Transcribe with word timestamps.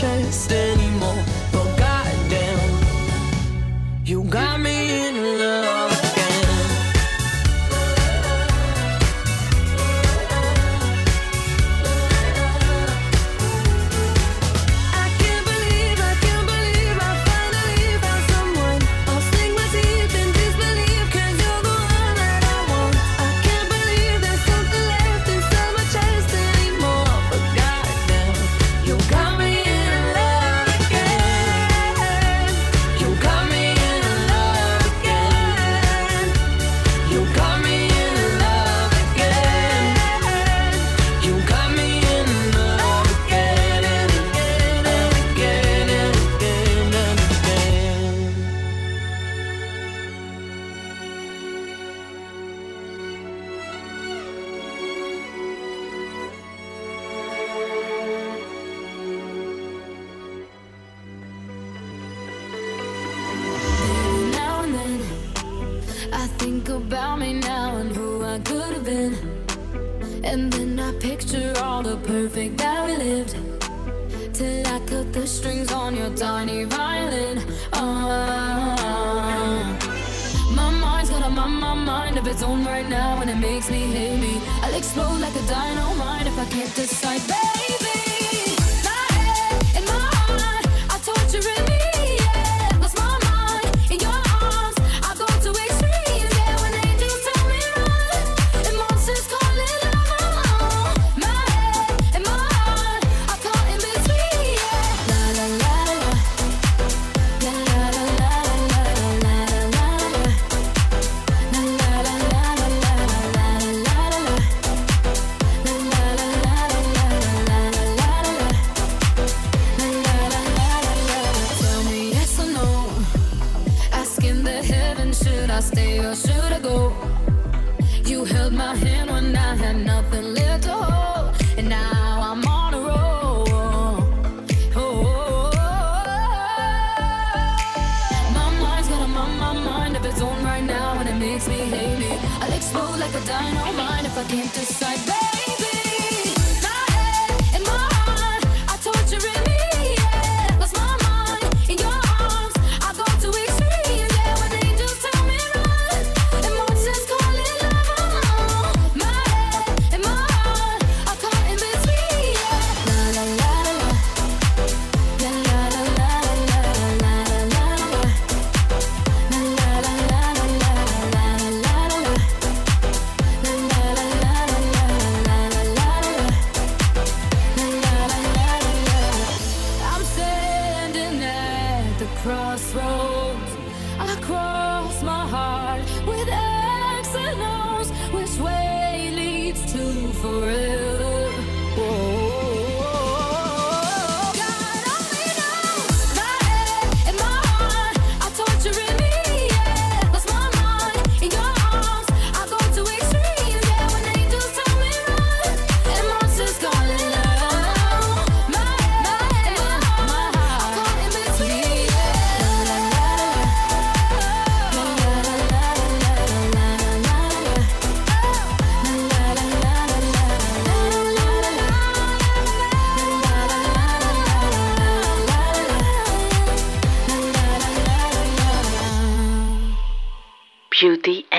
You 0.00 0.04
got 0.04 1.27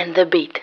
and 0.10 0.16
the 0.16 0.26
Beat. 0.26 0.59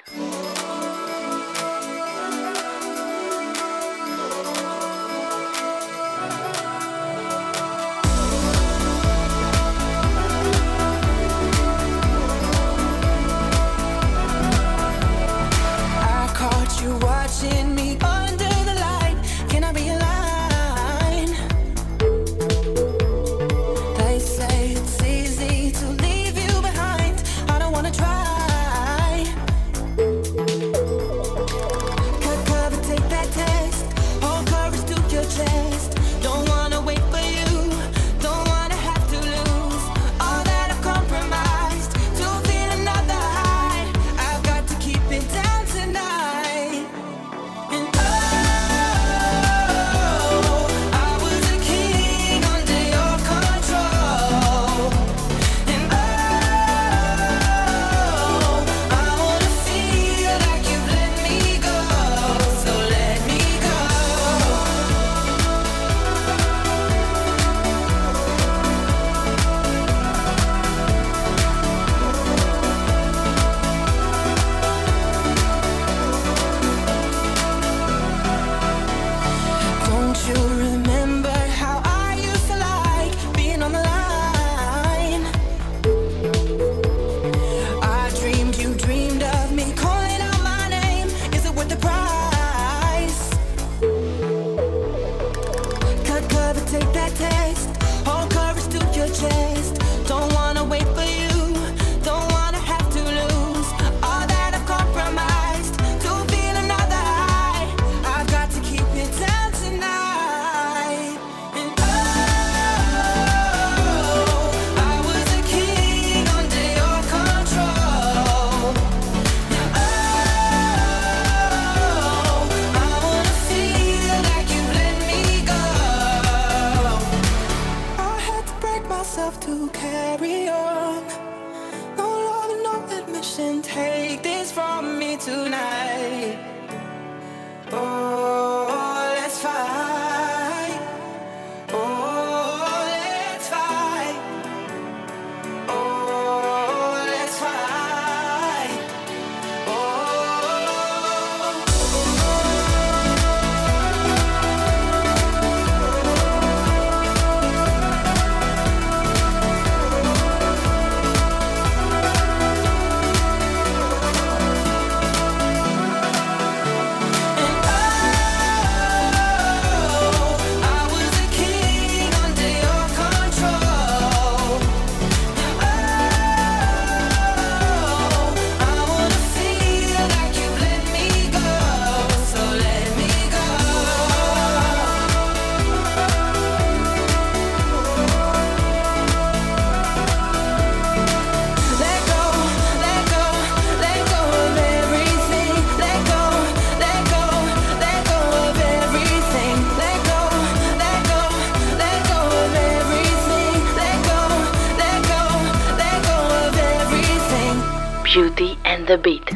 The 208.16 208.96
beat. 208.96 209.28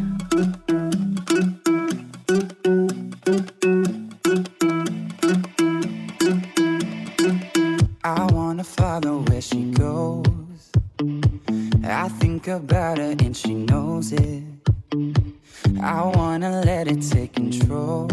I 8.02 8.24
wanna 8.32 8.64
follow 8.64 9.18
where 9.28 9.42
she 9.42 9.64
goes. 9.72 10.24
I 11.84 12.08
think 12.20 12.48
about 12.48 12.96
her 12.96 13.14
and 13.20 13.36
she 13.36 13.52
knows 13.52 14.12
it. 14.12 14.44
I 15.82 16.02
wanna 16.14 16.62
let 16.64 16.88
it 16.88 17.02
take 17.02 17.34
control. 17.34 18.08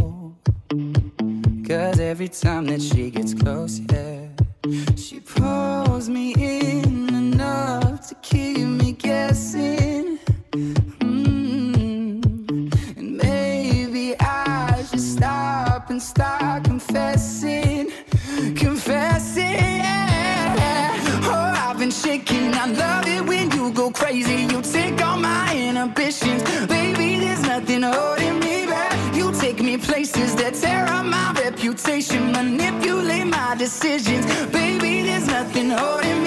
Cause 1.65 1.99
every 2.01 2.27
time 2.27 2.65
that 2.65 2.81
she 2.81 3.09
gets 3.09 3.33
close, 3.33 3.79
yeah, 3.79 4.27
she 4.97 5.21
pulls 5.21 6.09
me 6.09 6.33
in 6.33 7.07
enough 7.15 8.09
to 8.09 8.15
keep 8.15 8.57
me 8.67 8.91
guessing. 8.91 10.19
Mm-hmm. 10.57 10.87
start 15.99 16.63
confessing, 16.63 17.91
confessing. 18.55 19.81
Oh, 21.29 21.53
I've 21.65 21.77
been 21.77 21.91
shaking. 21.91 22.53
I 22.53 22.65
love 22.67 23.07
it 23.07 23.25
when 23.25 23.51
you 23.51 23.71
go 23.71 23.91
crazy. 23.91 24.47
You 24.51 24.61
take 24.61 24.99
all 25.03 25.17
my 25.17 25.55
inhibitions, 25.55 26.43
baby. 26.67 27.19
There's 27.19 27.41
nothing 27.41 27.83
holding 27.83 28.39
me 28.39 28.65
back. 28.65 29.15
You 29.15 29.31
take 29.33 29.61
me 29.61 29.77
places 29.77 30.35
that 30.35 30.53
tear 30.55 30.85
up 30.85 31.05
my 31.05 31.33
reputation, 31.43 32.31
manipulate 32.31 33.27
my 33.27 33.55
decisions, 33.55 34.25
baby. 34.47 35.03
There's 35.03 35.27
nothing 35.27 35.69
holding 35.69 36.23
me 36.23 36.26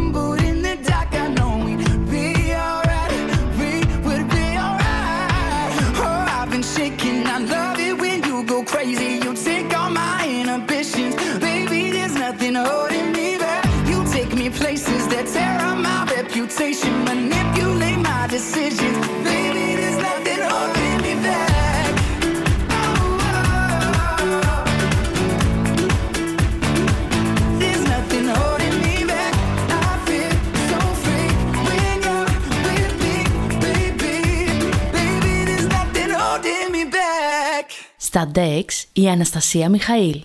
Στα 38.13 38.31
DEX 38.35 38.65
η 38.93 39.09
Αναστασία 39.09 39.69
Μιχαήλ. 39.69 40.21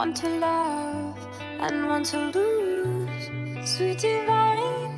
One 0.00 0.12
to 0.20 0.28
love 0.44 1.18
and 1.64 1.76
one 1.94 2.04
to 2.10 2.18
lose. 2.36 3.24
Sweet 3.72 3.98
divine, 4.06 4.94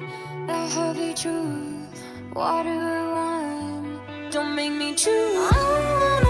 the 0.49 0.61
heavy 0.75 1.13
truth. 1.23 1.99
Water 2.41 2.81
or 2.95 3.05
wine, 3.17 3.89
don't 4.33 4.53
make 4.59 4.75
me 4.81 4.89
choose. 5.03 6.30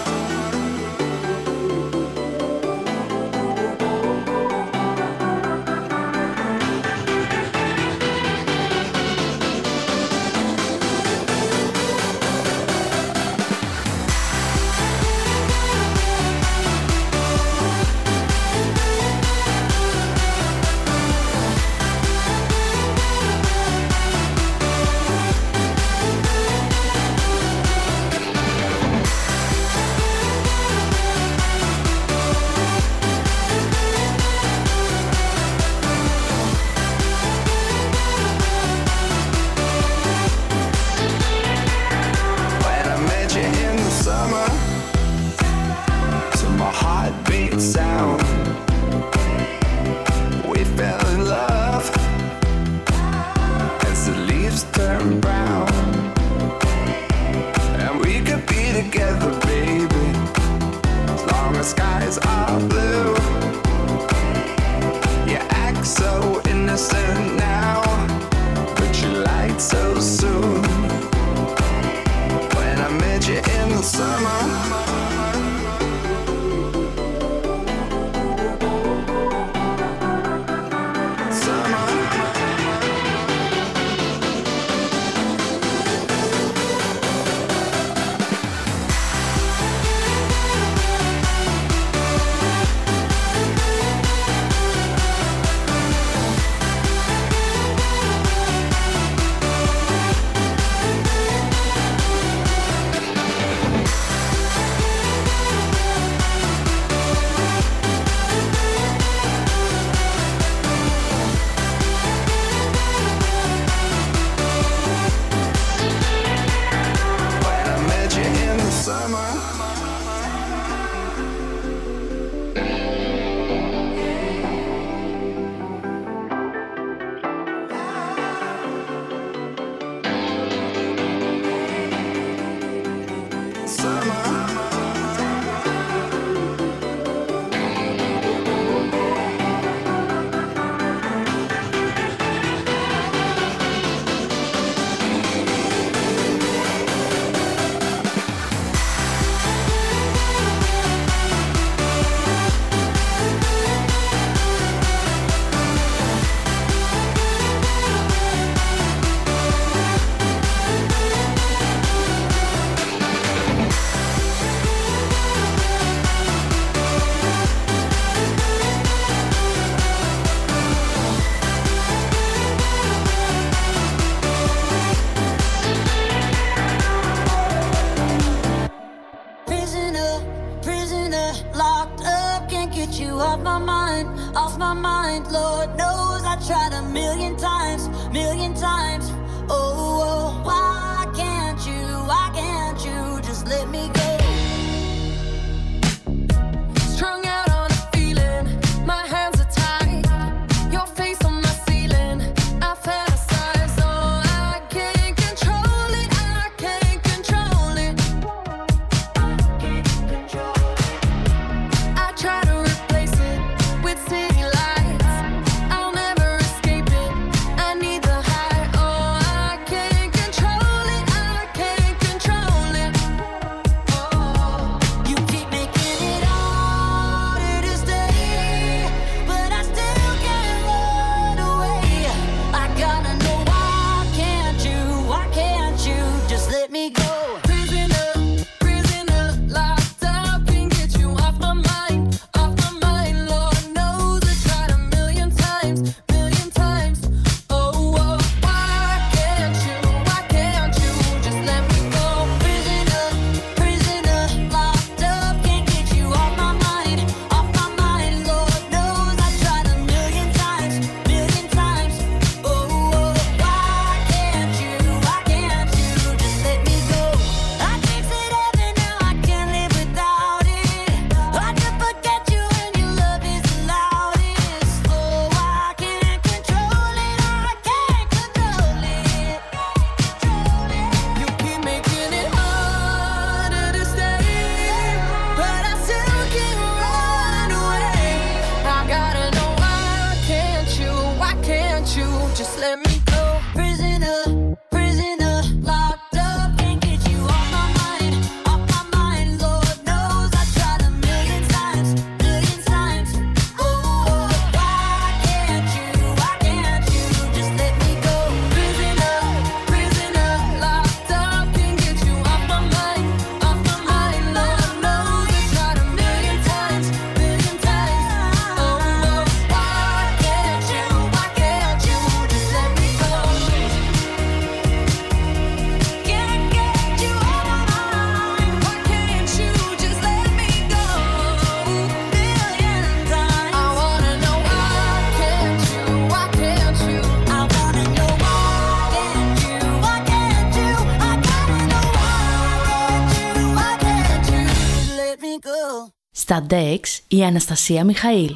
Mix 346.81 346.99
η 347.07 347.23
Αναστασία 347.23 347.83
Μιχαήλ. 347.83 348.35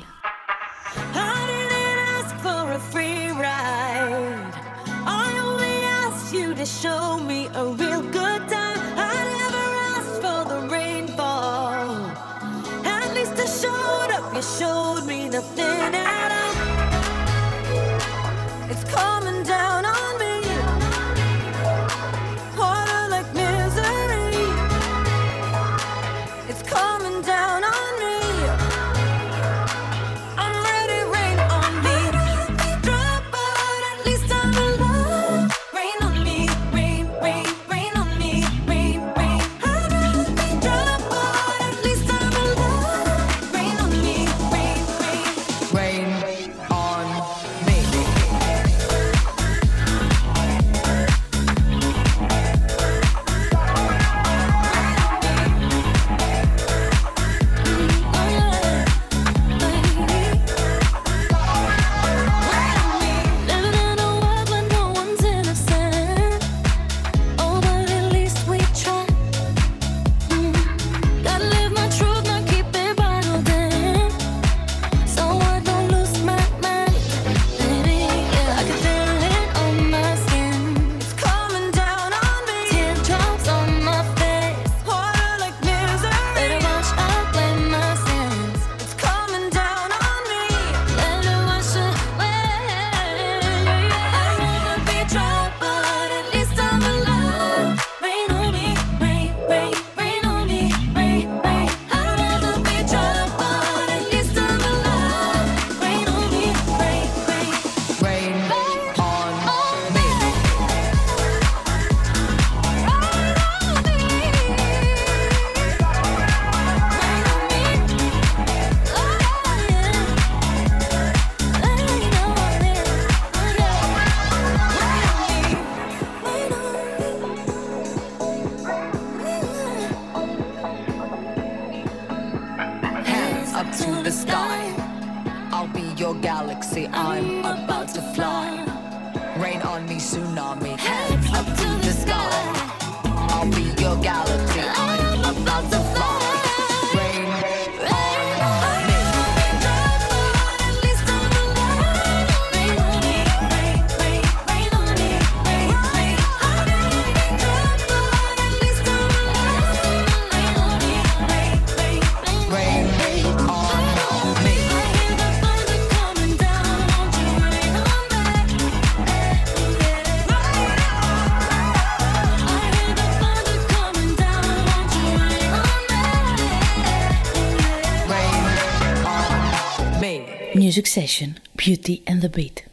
Succession, 180.76 181.40
Beauty 181.56 182.04
and 182.06 182.22
the 182.22 182.28
Beat. 182.28 182.66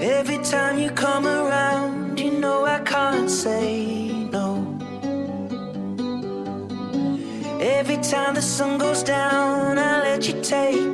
Every 0.00 0.38
time 0.38 0.78
you 0.78 0.90
come 0.92 1.26
around, 1.26 2.18
you 2.18 2.30
know 2.30 2.64
I 2.64 2.78
can't 2.78 3.28
say 3.28 4.10
no. 4.32 4.78
Every 7.60 7.98
time 7.98 8.36
the 8.36 8.40
sun 8.40 8.78
goes 8.78 9.02
down, 9.02 9.78
I 9.78 10.00
let 10.00 10.26
you 10.26 10.40
take 10.40 10.89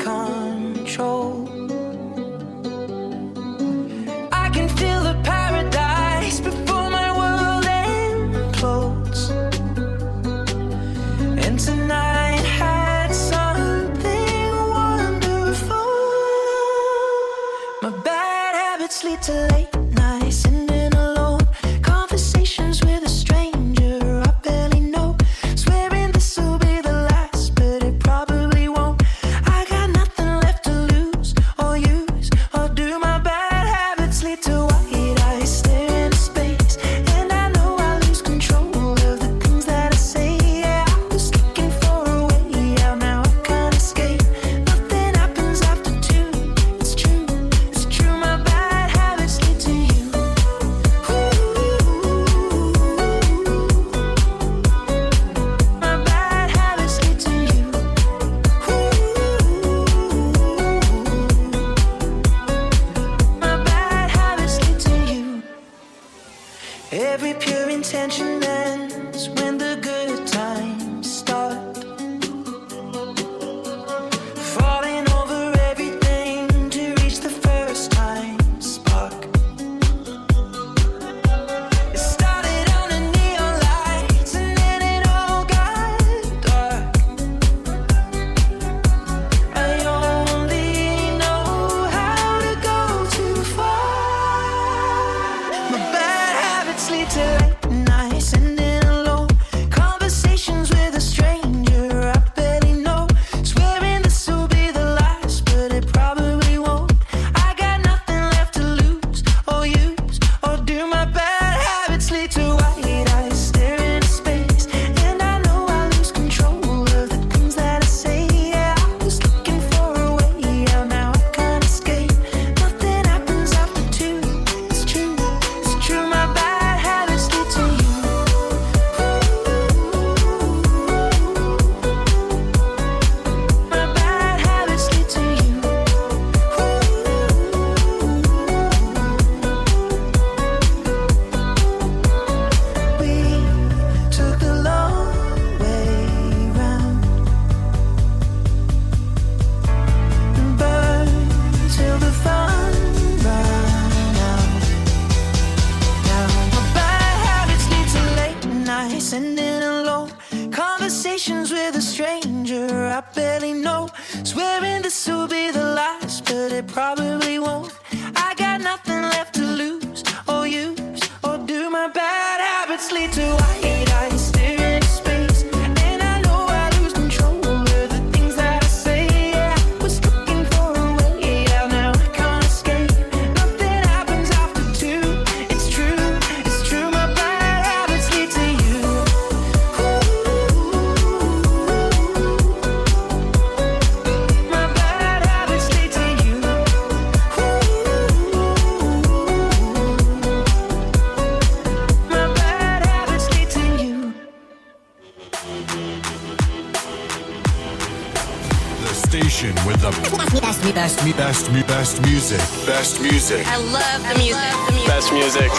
Best, 210.77 211.03
me, 211.07 211.13
best, 211.15 211.51
me, 211.53 211.63
best 211.63 212.03
music. 212.03 212.39
Best 212.67 213.01
music. 213.01 213.47
I 213.47 213.57
love 213.57 214.03
the 214.13 214.15
music. 214.19 214.37
Love 214.37 214.67
the 214.67 214.73
music. 214.75 214.89
Best 214.93 215.11
music. 215.11 215.51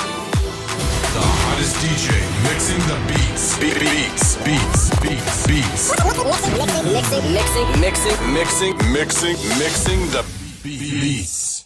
The 1.17 1.25
hottest 1.41 1.75
DJ 1.82 2.21
mixing 2.45 2.77
the 2.86 2.97
beats. 3.10 3.58
Be- 3.58 3.73
beats. 3.73 4.38
Beats. 4.45 4.93
Beats. 5.01 5.47
Beats. 5.47 5.89
Mixing. 6.93 7.34
Mixing. 7.34 7.82
Mixing. 7.82 8.32
Mixing. 8.32 8.77
Mixing. 8.93 9.38
Mixing 9.58 9.99
the 10.12 10.23
beats. 10.62 11.56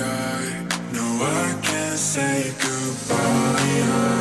No, 0.91 1.24
I 1.24 1.59
can't 1.64 1.97
say 1.97 2.51
goodbye. 2.59 3.16
I 3.18 4.21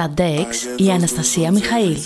Στα 0.00 0.14
DEX 0.16 0.80
η 0.80 0.90
Αναστασία 0.90 1.52
Μιχαήλ. 1.52 1.96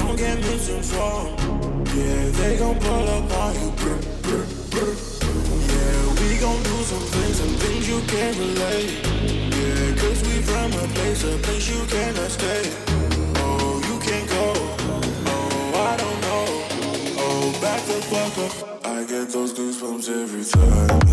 gon' 0.00 0.16
get 0.16 0.40
loose 0.40 0.68
and. 0.68 0.84
Yeah, 1.94 2.30
they 2.38 2.56
gon' 2.56 2.78
pull 2.78 3.08
up 3.08 3.32
on 3.42 3.54
you. 3.60 3.70
Brr, 3.80 3.98
brr, 4.22 4.44
brr. 4.70 4.92
Yeah, 5.72 6.00
we 6.20 6.38
gon' 6.38 6.62
do 6.62 6.76
some 6.90 7.06
things, 7.14 7.36
some 7.36 7.54
things 7.62 7.88
you 7.88 8.00
can't 8.12 8.36
relate. 8.38 8.90
Yeah, 9.56 9.96
cause 10.00 10.22
we 10.22 10.42
from 10.42 10.72
a 10.72 10.86
place, 10.94 11.24
a 11.24 11.36
place 11.38 11.68
you 11.68 11.80
cannot 11.86 12.30
stay. 12.30 12.62
Oh, 13.36 13.82
you 13.88 13.96
can't 14.06 14.28
go. 14.30 14.52
Oh, 15.26 15.88
I 15.90 15.96
don't 15.96 16.20
know. 16.26 16.46
Oh, 17.22 17.58
back 17.60 17.82
the 17.86 18.00
fuck 18.10 18.38
up. 18.44 18.86
I 18.86 19.04
get 19.04 19.28
those 19.30 19.52
goosebumps 19.52 20.08
every 20.08 20.44
time. 20.44 21.09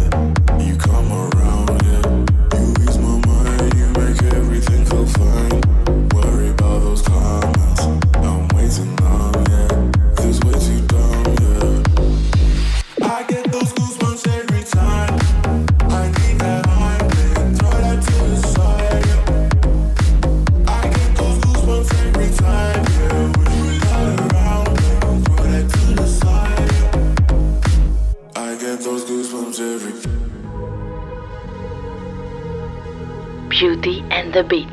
the 34.38 34.44
beat. 34.44 34.70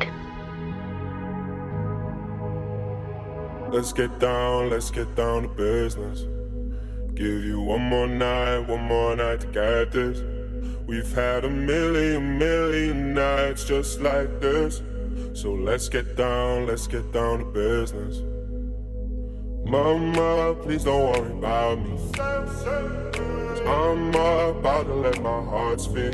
Let's 3.73 3.93
get 3.93 4.19
down, 4.19 4.69
let's 4.69 4.91
get 4.91 5.15
down 5.15 5.41
to 5.41 5.47
business. 5.47 6.27
Give 7.15 7.43
you 7.43 7.61
one 7.61 7.81
more 7.81 8.05
night, 8.05 8.59
one 8.59 8.83
more 8.83 9.15
night 9.15 9.39
to 9.39 9.47
get 9.47 9.91
this. 9.91 10.21
We've 10.85 11.11
had 11.13 11.45
a 11.45 11.49
million, 11.49 12.37
million 12.37 13.15
nights 13.15 13.63
just 13.63 14.01
like 14.01 14.39
this. 14.39 14.83
So 15.33 15.51
let's 15.53 15.89
get 15.89 16.15
down, 16.15 16.67
let's 16.67 16.85
get 16.85 17.11
down 17.11 17.39
to 17.39 17.45
business. 17.45 18.21
Mama, 19.65 20.55
please 20.61 20.83
don't 20.83 21.11
worry 21.11 21.31
about 21.31 21.79
me. 21.79 21.97
I'm 23.65 24.09
about 24.09 24.85
to 24.85 24.93
let 24.93 25.19
my 25.23 25.41
heart 25.43 25.81
speak. 25.81 26.13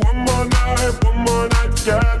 yeah. 1.83 2.20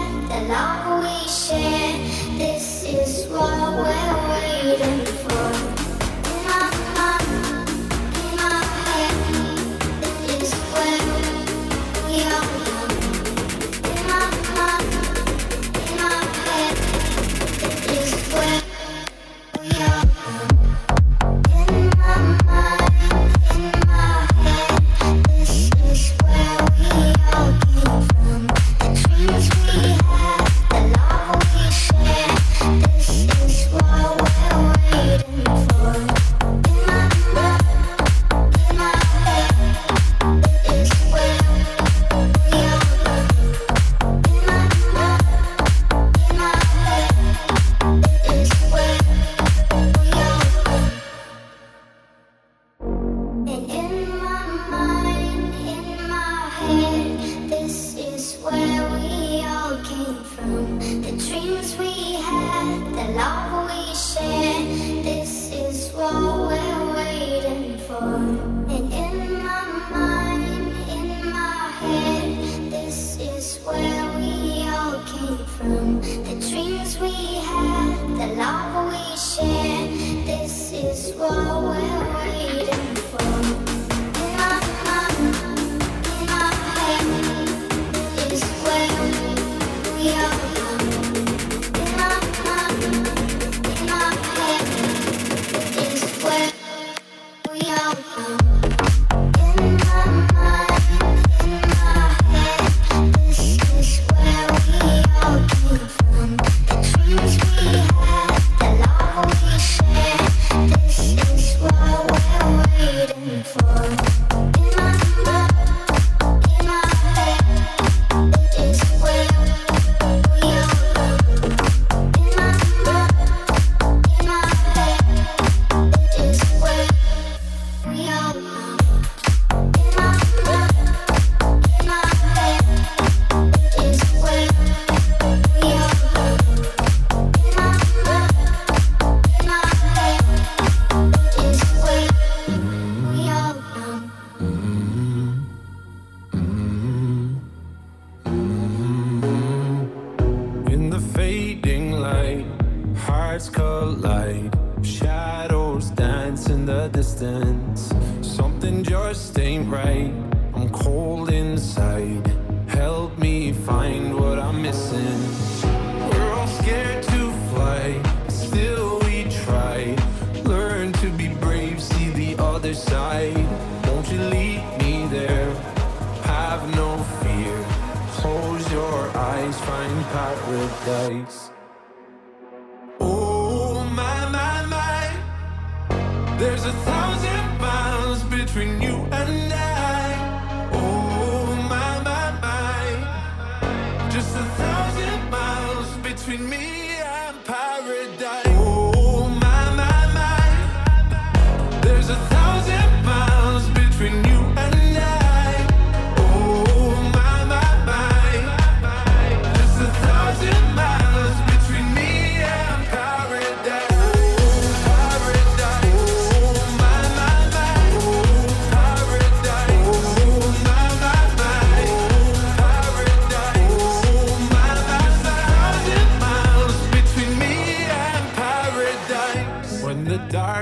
love 0.47 1.03
we 1.03 1.27
share. 1.27 1.97
This 2.37 2.83
is 2.83 3.27
what 3.27 3.73
we're 3.73 4.29
waiting 4.29 5.05
for. 5.05 5.80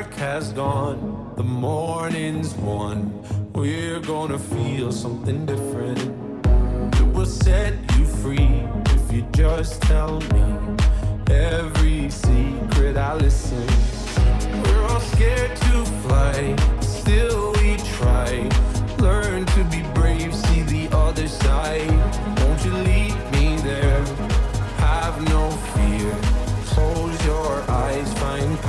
dark 0.10 0.20
has 0.20 0.54
gone, 0.54 1.34
the 1.36 1.44
morning's 1.44 2.54
won. 2.56 3.12
We're 3.54 4.00
gonna 4.00 4.40
feel 4.40 4.92
something 4.92 5.46
different. 5.46 6.00
It 6.96 7.08
will 7.14 7.26
set 7.26 7.74
you 7.98 8.06
free 8.06 8.64
if 8.96 9.14
you 9.14 9.26
just 9.34 9.82
tell 9.82 10.22
me 10.34 10.76
every 11.30 12.10
secret 12.10 12.98
I 12.98 13.16
listen. 13.16 13.68
We're 14.64 14.88
all 14.88 15.00
scared 15.00 15.56
to 15.56 15.86
fly, 16.04 16.56
still. 16.82 17.59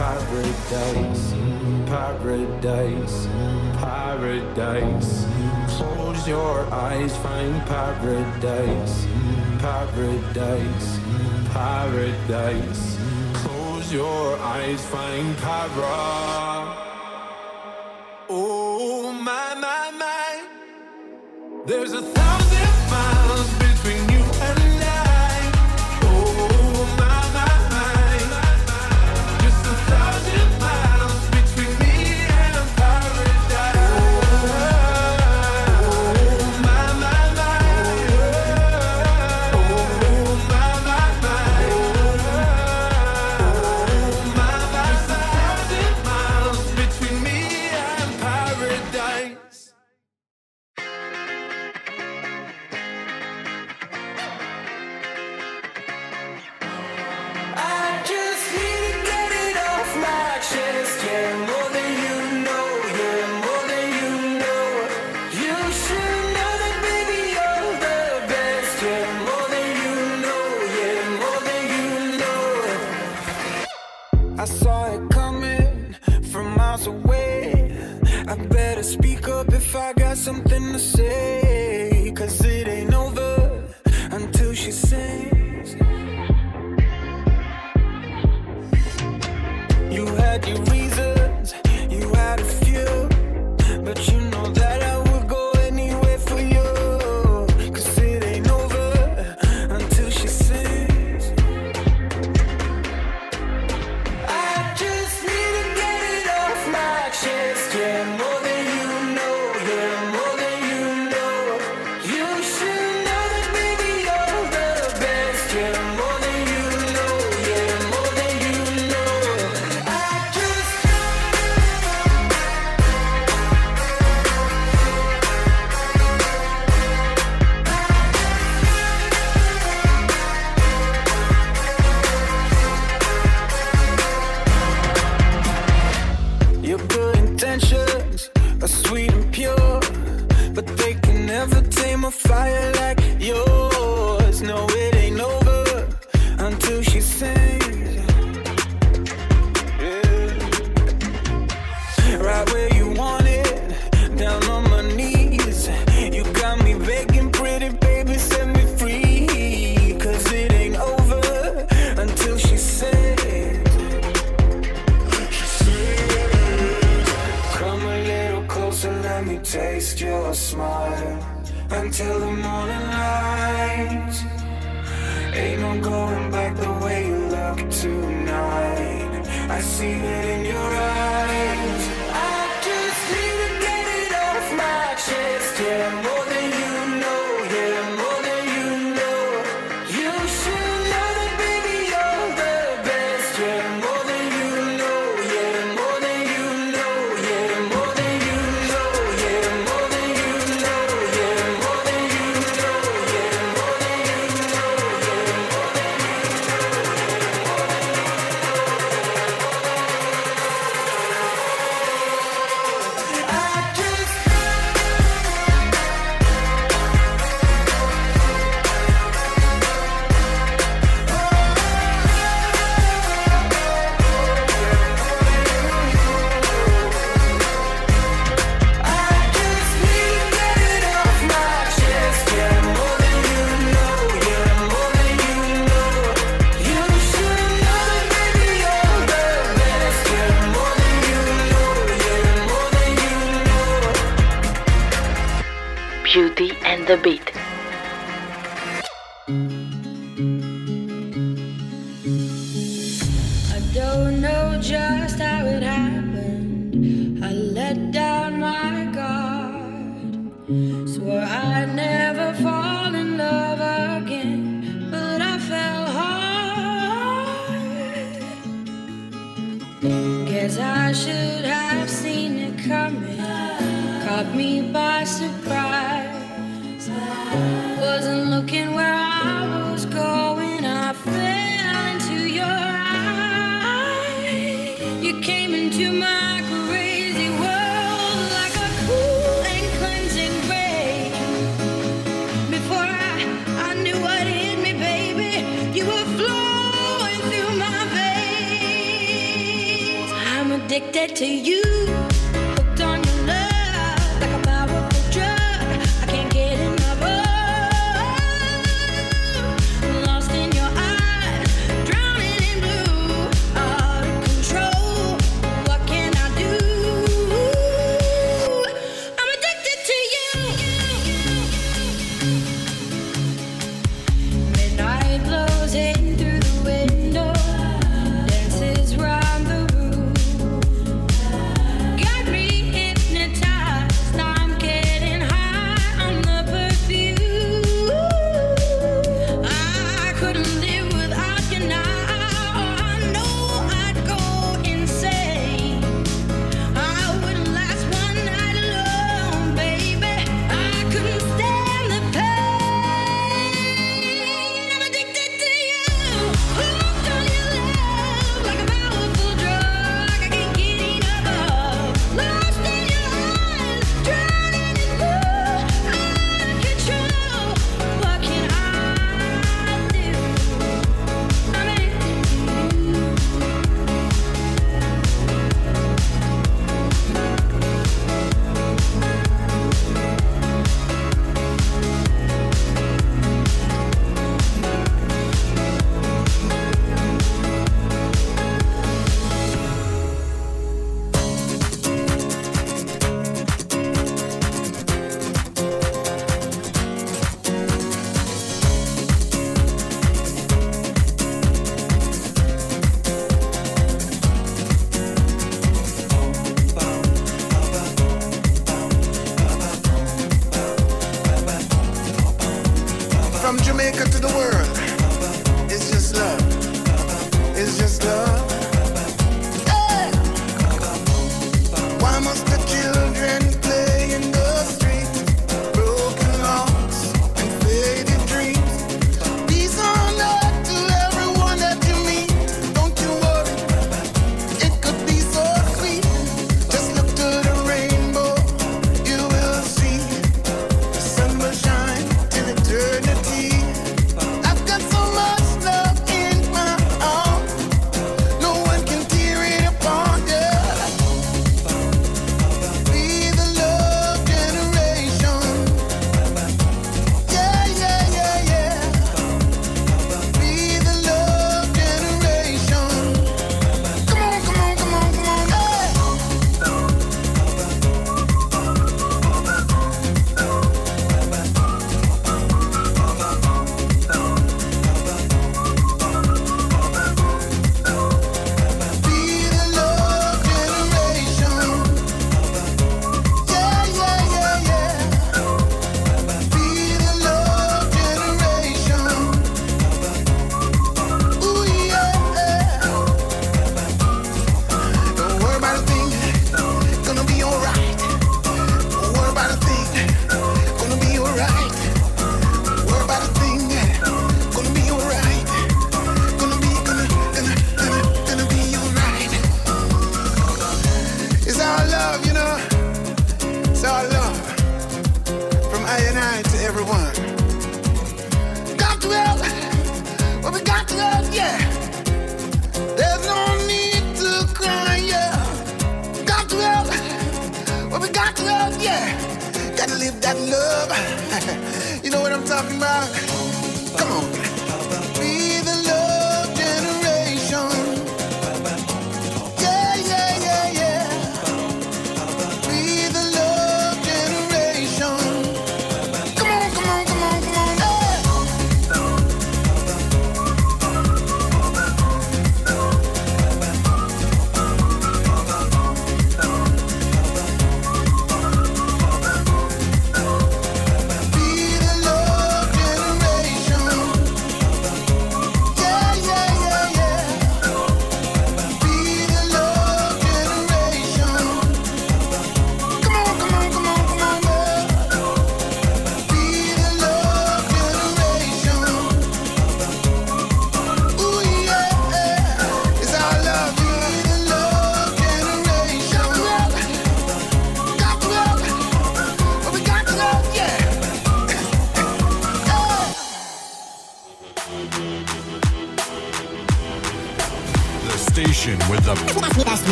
paradise, 0.00 1.34
paradise, 1.84 3.26
paradise. 3.76 5.26
Close 5.76 6.26
your 6.26 6.60
eyes, 6.72 7.14
find 7.18 7.60
paradise, 7.66 9.06
paradise, 9.58 10.98
paradise. 11.52 12.98
Close 13.34 13.92
your 13.92 14.38
eyes, 14.38 14.82
find 14.86 15.36
paradise. 15.36 16.78
Oh 18.30 19.12
my 19.12 19.54
my 19.66 19.90
my, 19.98 20.46
there's 21.66 21.92
a 21.92 22.00
thousand. 22.00 22.49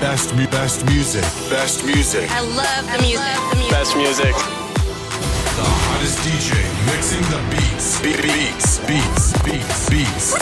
Best, 0.00 0.34
mu- 0.34 0.46
best 0.46 0.86
music. 0.86 1.22
Best 1.50 1.84
music. 1.84 2.30
I 2.30 2.40
love 2.40 2.84
the 2.90 3.02
music. 3.04 3.70
Best 3.70 3.94
music. 3.94 4.32
The 4.32 5.66
hottest 5.84 6.18
DJ 6.24 6.56
mixing 6.88 7.20
the 7.28 7.40
beats. 7.52 8.00
Be- 8.00 8.16
beats. 8.16 8.80
Beats. 8.88 9.32
Beats. 9.44 9.90
Beats. 9.90 10.32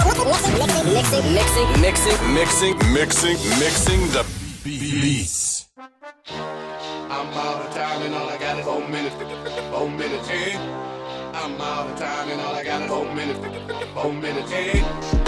mixing, 0.95 1.35
mixing, 1.35 1.81
mixing, 1.83 2.35
mixing, 2.35 2.77
mixing, 2.95 3.39
mixing 3.59 4.01
the 4.15 4.25
beats. 4.63 5.67
I'm 7.11 7.27
out 7.35 7.67
of 7.67 7.75
time 7.75 8.03
and 8.03 8.15
all 8.15 8.29
I 8.29 8.39
got 8.39 8.61
is 8.61 8.65
four 8.65 8.89
minutes. 8.89 9.17
Four 9.73 9.91
minutes, 9.91 10.29
yeah. 10.31 11.33
I'm 11.35 11.61
out 11.61 11.91
of 11.91 11.99
time 11.99 12.31
and 12.31 12.41
all 12.41 12.55
I 12.55 12.63
got 12.63 12.83
is 12.83 12.89
four 12.89 13.13
minutes. 13.13 13.41
Four 13.93 14.13
minutes, 14.13 14.53
yeah. 14.53 15.28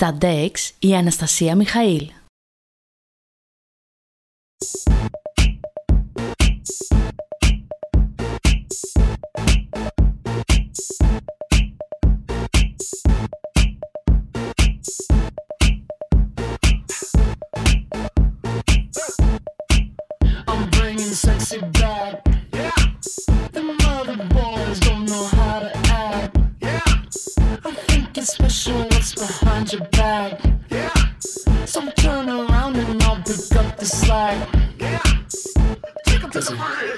Στα 0.00 0.18
DEX 0.20 0.50
η 0.78 0.94
Αναστασία 0.94 1.56
Μιχαήλ. 1.56 2.10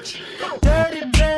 church. 0.02 0.22
Dirty 0.60 1.31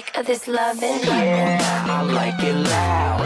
sick 0.00 0.18
of 0.18 0.26
this 0.26 0.48
loving. 0.48 1.00
Yeah, 1.02 1.58
I 1.86 2.02
like 2.02 2.42
it 2.42 2.54
loud. 2.54 3.20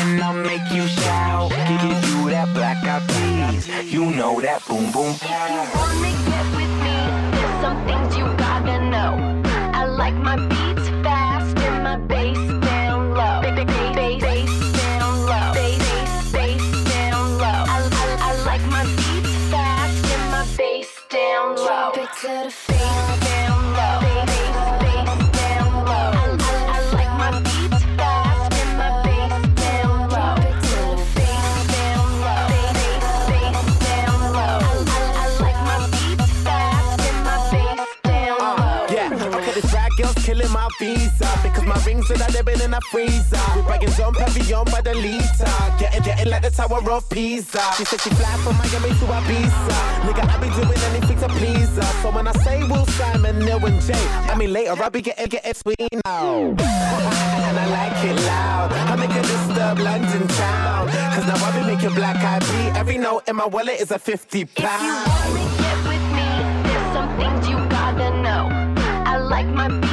And 0.00 0.22
I'll 0.22 0.34
make 0.34 0.66
you 0.72 0.86
shout. 0.88 1.50
Give 1.50 2.08
you 2.08 2.30
that 2.30 2.48
black 2.54 2.78
eyed 2.84 3.04
peas. 3.08 3.92
You 3.92 4.06
know 4.06 4.40
that 4.40 4.66
boom 4.66 4.90
boom. 4.92 5.14
If 5.14 5.22
you 5.22 5.60
wanna 5.80 6.12
get 6.30 6.46
with 6.56 6.72
me, 6.84 6.96
there's 7.34 7.56
some 7.64 7.78
things 7.86 8.16
you 8.18 8.24
gotta 8.36 8.76
know. 8.92 9.42
I 9.72 9.84
like 9.84 10.14
my 10.14 10.36
beat. 10.48 10.59
so 41.98 42.14
that 42.14 42.36
I 42.36 42.42
been 42.42 42.60
in 42.60 42.70
in 42.70 42.74
a 42.74 42.80
freezer. 42.92 43.36
Bagging 43.66 43.90
John 43.98 44.14
Pavillon 44.14 44.64
by 44.70 44.80
the 44.80 44.94
liter. 44.94 45.54
Getting, 45.78 46.02
getting 46.02 46.30
like 46.30 46.42
the 46.42 46.50
Tower 46.50 46.78
of 46.90 47.08
Pisa. 47.08 47.60
She 47.76 47.84
said 47.84 48.00
she 48.00 48.10
fly 48.10 48.30
from 48.44 48.56
Miami 48.58 48.90
to 49.00 49.06
Ibiza. 49.18 49.76
Nigga, 50.06 50.22
I 50.22 50.36
be 50.38 50.48
doing 50.54 50.78
anything 50.90 51.18
to 51.18 51.28
please 51.28 51.74
her. 51.76 51.90
So 52.02 52.10
when 52.10 52.28
I 52.28 52.32
say 52.44 52.62
Will 52.62 52.86
Simon, 52.86 53.40
Neil 53.40 53.64
and 53.66 53.80
Jay, 53.82 54.06
I 54.30 54.36
mean 54.36 54.52
later 54.52 54.80
I 54.80 54.88
be 54.88 55.02
getting, 55.02 55.26
getting 55.26 55.54
sweet 55.54 55.90
now. 56.04 56.54
and 56.54 57.58
I 57.58 57.66
like 57.78 58.04
it 58.04 58.16
loud. 58.22 58.72
I 58.72 58.96
make 58.96 59.10
this 59.10 59.26
disturb 59.26 59.78
London 59.80 60.28
town. 60.28 60.88
Cause 61.14 61.26
now 61.26 61.44
I 61.44 61.50
be 61.58 61.74
making 61.74 61.94
black 61.94 62.16
eyed. 62.22 62.76
Every 62.76 62.98
note 62.98 63.28
in 63.28 63.36
my 63.36 63.46
wallet 63.46 63.80
is 63.80 63.90
a 63.90 63.98
50 63.98 64.44
pound. 64.44 64.60
If 64.62 64.86
you 64.86 65.34
wanna 65.34 65.56
get 65.58 65.78
with 65.90 66.06
me, 66.14 66.28
there's 66.66 66.92
some 66.94 67.10
things 67.18 67.48
you 67.48 67.56
gotta 67.68 68.10
know. 68.22 68.48
I 69.06 69.16
like 69.16 69.46
my 69.48 69.89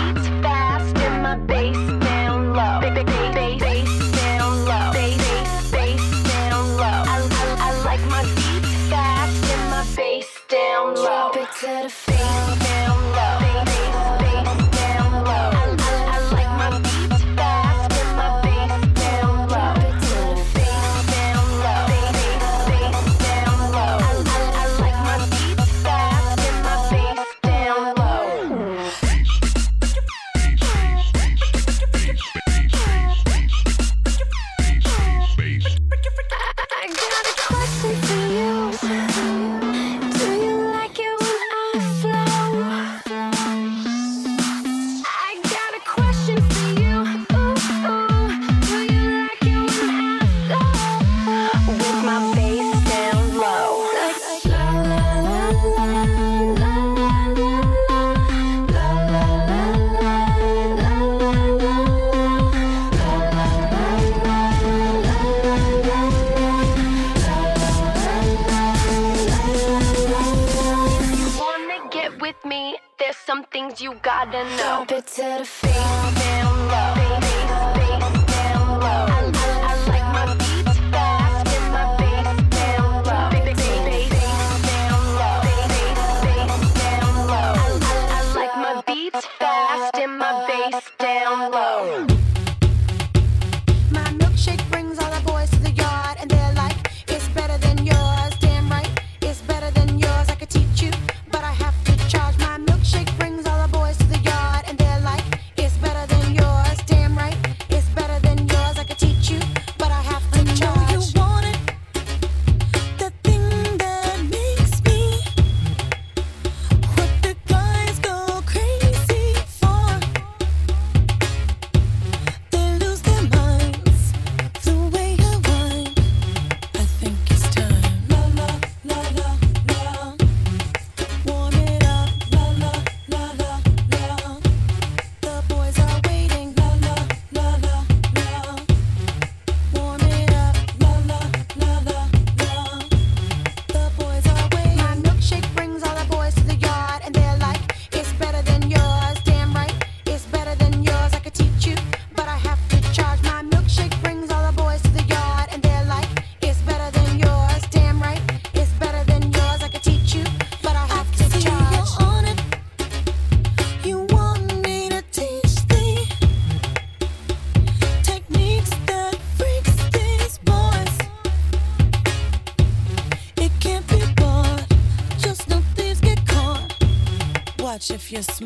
you 73.82 73.94
gotta 74.02 74.44
know. 74.58 74.86
Drop 74.88 74.92
it 74.92 75.08
to 75.08 75.38
the 75.40 75.46
floor. 75.46 76.17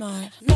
smart. 0.02 0.51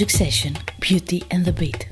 Succession, 0.00 0.56
Beauty 0.80 1.22
and 1.30 1.44
the 1.44 1.52
Beat. 1.52 1.89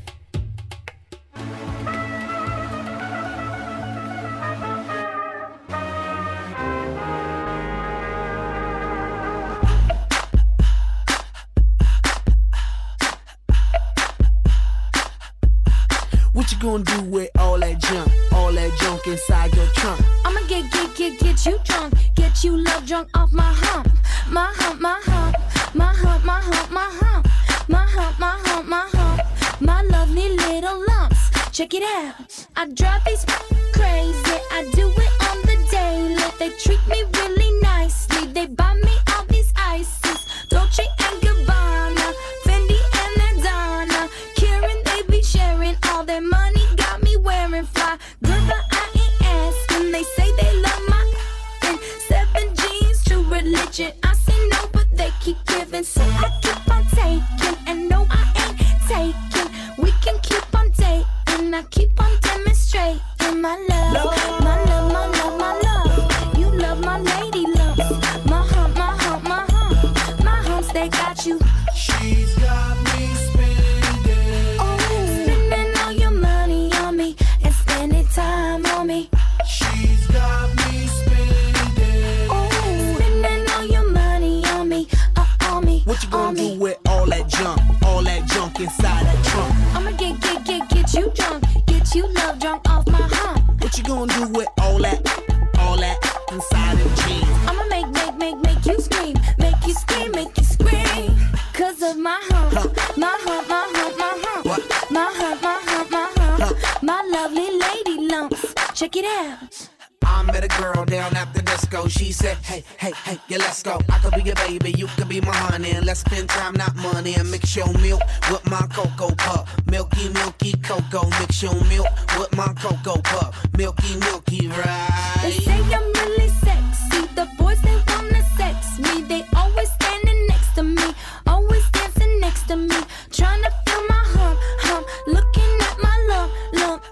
in. 115.69 115.85
Let's 115.85 116.01
spend 116.01 116.29
time, 116.29 116.55
not 116.55 116.75
money. 116.77 117.15
And 117.15 117.31
mix 117.31 117.55
your 117.57 117.73
milk 117.79 118.03
with 118.31 118.45
my 118.51 118.67
cocoa 118.73 119.15
pup. 119.15 119.49
Milky, 119.67 120.09
milky 120.11 120.53
cocoa. 120.63 121.09
Mix 121.21 121.43
your 121.43 121.55
milk 121.65 121.89
with 122.19 122.35
my 122.37 122.53
cocoa 122.55 123.01
pup. 123.03 123.35
Milky, 123.57 123.97
milky, 123.99 124.49
right? 124.49 125.19
They 125.23 125.33
say 125.33 125.61
I'm 125.77 125.87
really 126.01 126.29
sexy. 126.29 127.01
The 127.15 127.29
boys, 127.39 127.61
they 127.63 127.79
wanna 127.89 128.23
sex 128.37 128.79
me. 128.79 129.03
They 129.03 129.25
always 129.37 129.71
standing 129.73 130.27
next 130.27 130.55
to 130.57 130.63
me. 130.63 130.87
Always 131.27 131.65
dancing 131.71 132.21
next 132.21 132.47
to 132.49 132.57
me. 132.57 132.79
Trying 133.11 133.43
to 133.43 133.51
feel 133.67 133.83
my 133.89 134.03
hump, 134.15 134.39
hump. 134.67 134.87
Looking 135.07 135.53
at 135.69 135.77
my 135.83 135.97
lump, 136.11 136.33
lump. 136.53 136.83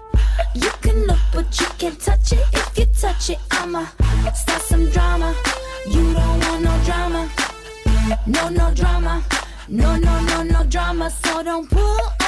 You 0.53 0.71
can 0.81 1.05
look, 1.07 1.19
but 1.33 1.47
you 1.59 1.67
can't 1.77 1.99
touch 1.99 2.31
it. 2.33 2.45
If 2.53 2.77
you 2.77 2.85
touch 2.85 3.29
it, 3.29 3.39
I'ma 3.51 3.85
start 4.33 4.61
some 4.61 4.89
drama. 4.89 5.35
You 5.87 6.13
don't 6.13 6.39
want 6.45 6.61
no 6.63 6.73
drama. 6.85 7.29
No, 8.25 8.49
no. 8.49 8.66
No, 9.69 9.97
no, 9.97 10.21
no, 10.21 10.43
no 10.43 10.63
drama, 10.63 11.09
so 11.09 11.43
don't 11.43 11.69
pull 11.69 12.26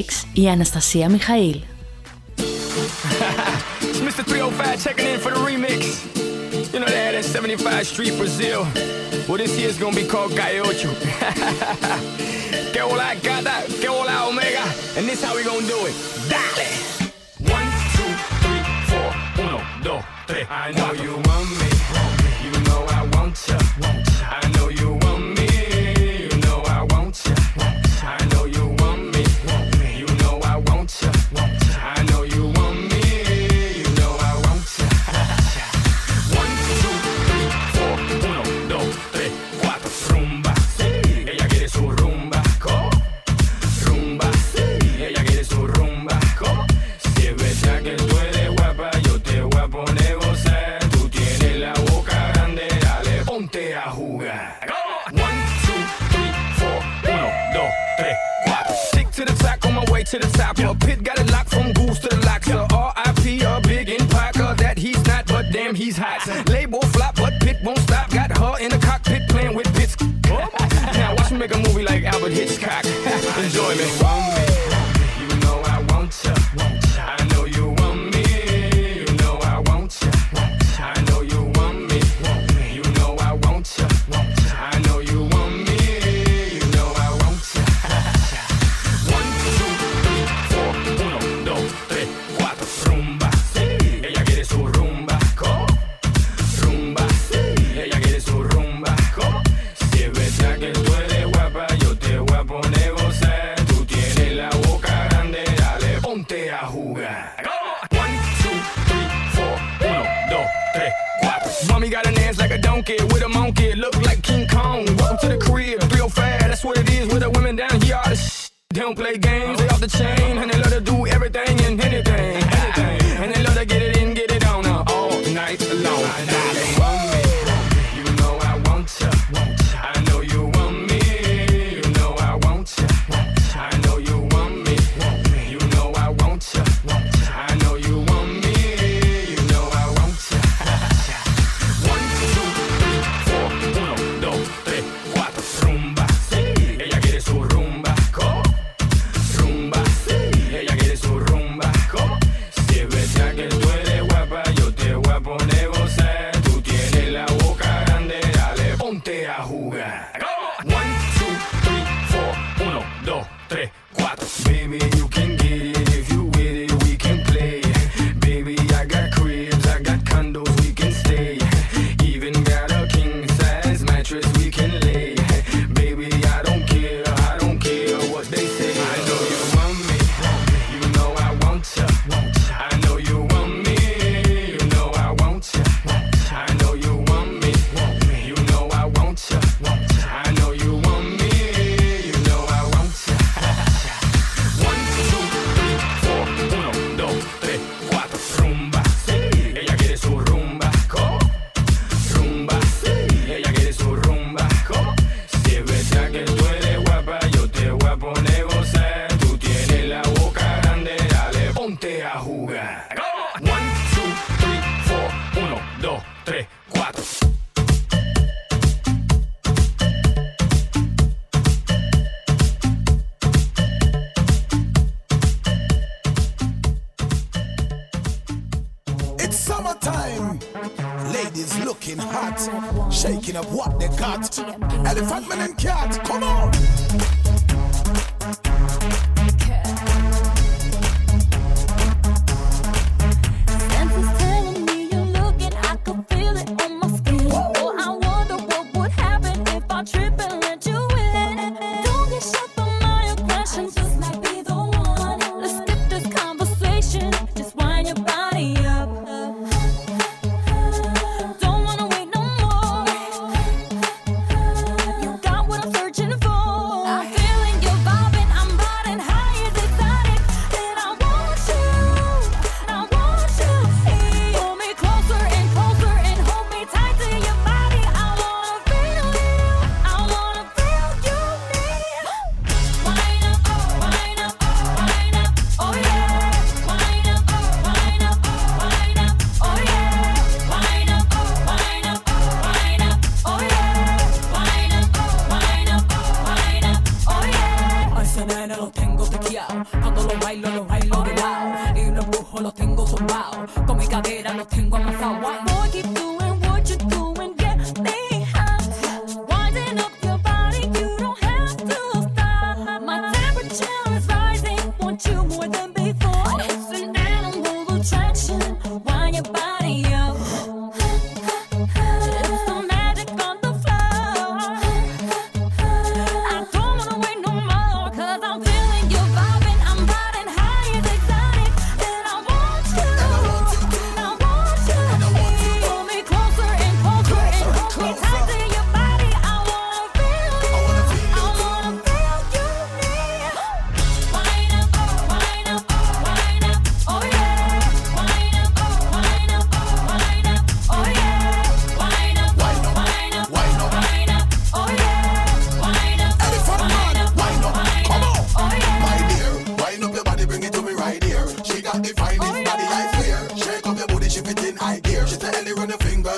Breaks, 0.00 0.24
η 0.32 0.48
Αναστασία 0.48 1.08
Μιχαήλ. 1.08 1.60
Mr. 4.06 4.24
305 4.24 4.82
checking 4.84 5.06
in 5.12 5.18
for 5.24 5.30
the 5.34 5.40
remix. 5.48 5.80
You 6.72 6.80
know 6.80 6.86
that 6.86 7.24
75 7.24 7.86
Street, 7.86 8.14
Brazil. 8.16 8.60
Well, 9.28 9.38
this 9.42 9.52
year's 9.58 9.78
gonna 9.82 10.02
be 10.02 10.06
called 10.12 10.32
Gaiocho. 10.40 10.90
que 12.72 12.80
hola, 12.88 13.08
gata, 13.26 13.56
que 13.80 13.88
hola, 13.88 14.16
omega. 14.28 14.64
And 14.96 15.04
this 15.08 15.22
how 15.24 15.34
we 15.36 15.42
gonna 15.50 15.74
do 15.74 15.80
it. 15.88 16.19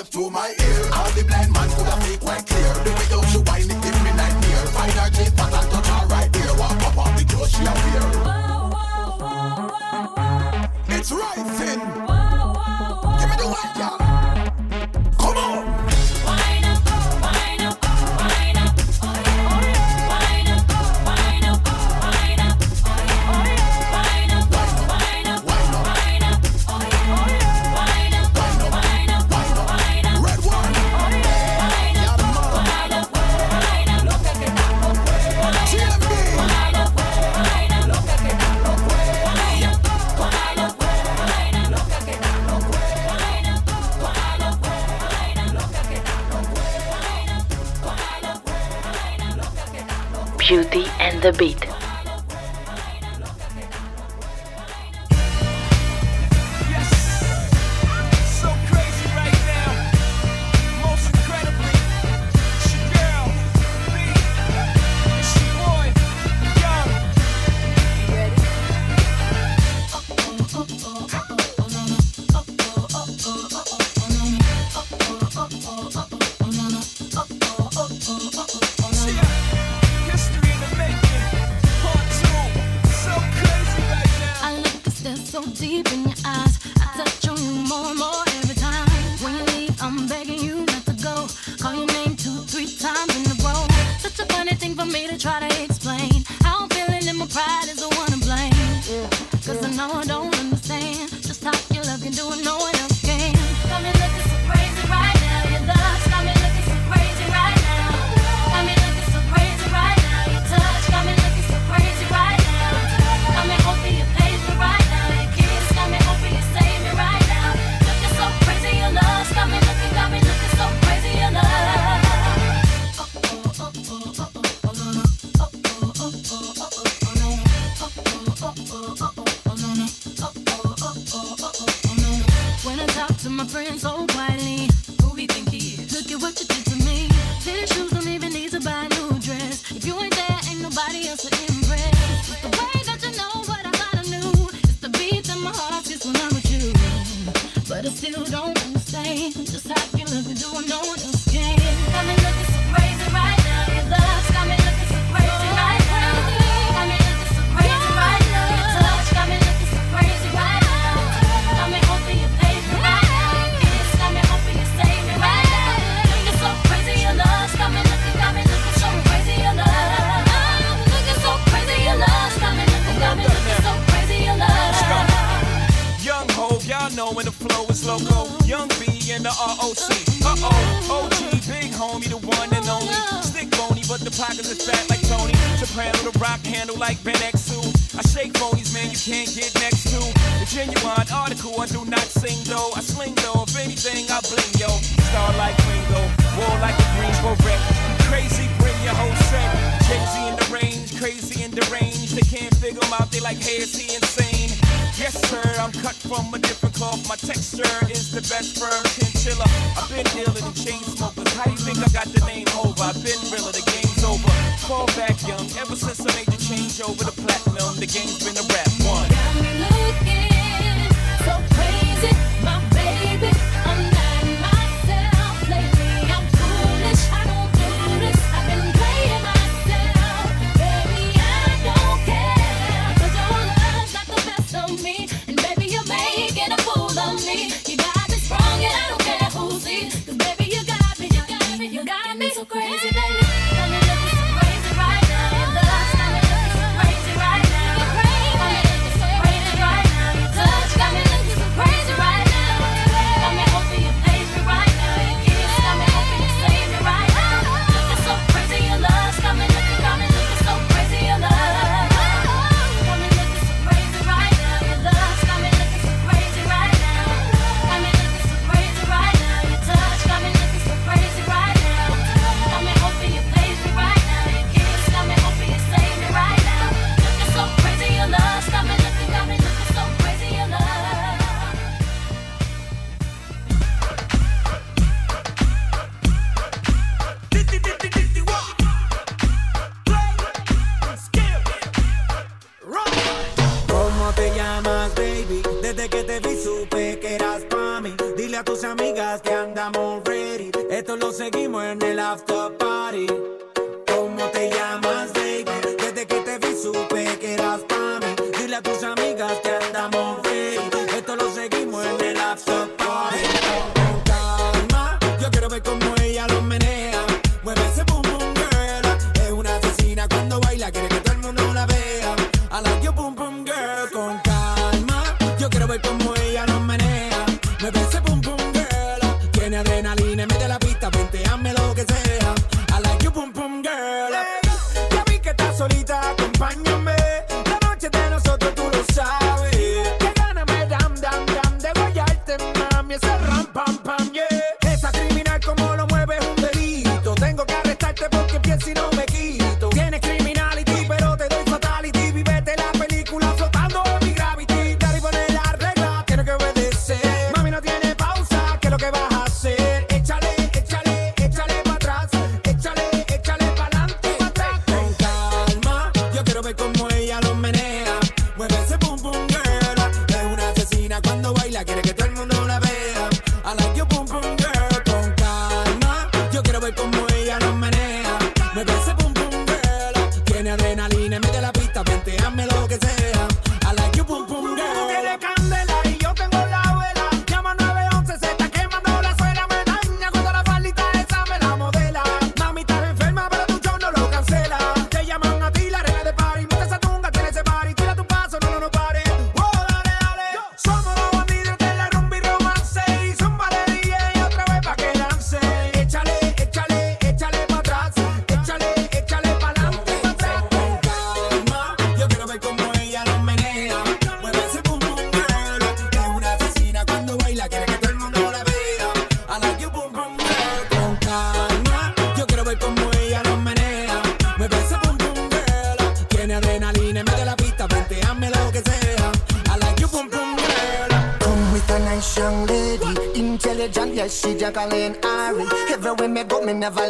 To 0.09 0.29
my 0.29 0.62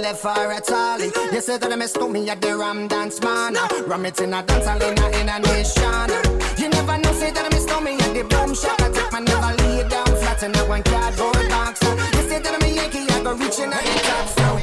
left 0.03 0.19
for 0.19 0.51
a 0.51 0.59
Charlie. 0.59 1.11
You 1.31 1.39
said 1.39 1.61
that 1.61 1.71
I 1.71 1.75
missed 1.77 1.99
me 2.01 2.29
at 2.29 2.41
the 2.41 2.57
Ram 2.57 2.87
Dance 2.89 3.21
Man. 3.21 3.55
Ram 3.87 4.05
it 4.05 4.19
in 4.19 4.33
a 4.33 4.43
dance 4.43 4.67
hall 4.67 4.81
in 4.81 5.29
a, 5.29 5.39
nation. 5.39 6.09
You 6.59 6.69
never 6.69 6.97
know, 6.97 7.13
say 7.13 7.31
that 7.31 7.45
I 7.45 7.49
missed 7.55 7.69
me 7.81 7.93
at 7.95 8.13
the 8.13 8.23
Boom 8.23 8.53
Shop. 8.53 8.81
I 8.81 8.89
take 8.91 9.11
my 9.13 9.19
never 9.19 9.55
lay 9.63 9.87
down 9.87 10.05
flat 10.05 10.43
in 10.43 10.55
a 10.55 10.65
one 10.65 10.83
cardboard 10.83 11.47
box. 11.49 11.81
You 12.15 12.23
said 12.29 12.43
that 12.43 12.53
I'm 12.53 12.69
a 12.69 12.75
Yankee, 12.75 13.07
I 13.13 13.23
go 13.23 13.33
reaching 13.33 13.71
out 13.71 13.81
the 13.81 14.33
top. 14.35 14.62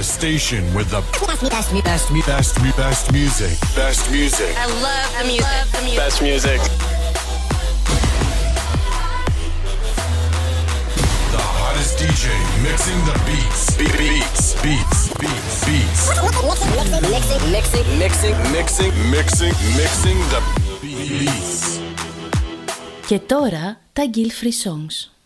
the 0.00 0.04
station 0.04 0.64
with 0.72 0.88
the 0.88 1.02
best, 1.26 1.42
best, 1.42 1.84
best, 1.84 2.08
best, 2.26 2.76
best 2.78 3.12
music. 3.12 3.54
Best 3.76 4.10
music. 4.10 4.56
I 4.56 4.64
love 4.80 5.10
the 5.18 5.24
music. 5.28 5.44
Love 5.44 5.72
the 5.72 5.82
music. 5.82 5.98
Best 6.04 6.22
music. 6.22 6.60
The 11.36 11.42
hottest 11.58 11.98
DJ 12.00 12.32
mixing 12.64 13.00
the 13.08 13.16
beats. 13.28 13.76
Be- 13.76 13.92
beats. 14.00 14.44
Beats. 14.64 15.00
Beats. 15.20 15.54
Beats. 15.68 16.02
Mixing. 17.12 17.42
Mixing. 17.52 17.86
Mixing. 17.98 18.36
Mixing. 18.56 18.92
Mixing. 19.10 19.54
Mixing 19.80 20.18
the 20.32 20.40
beats. 20.80 21.80
Και 23.06 23.18
τώρα 23.18 23.80
τα 23.92 24.02
Guilfree 24.14 24.56
Songs. 24.64 25.19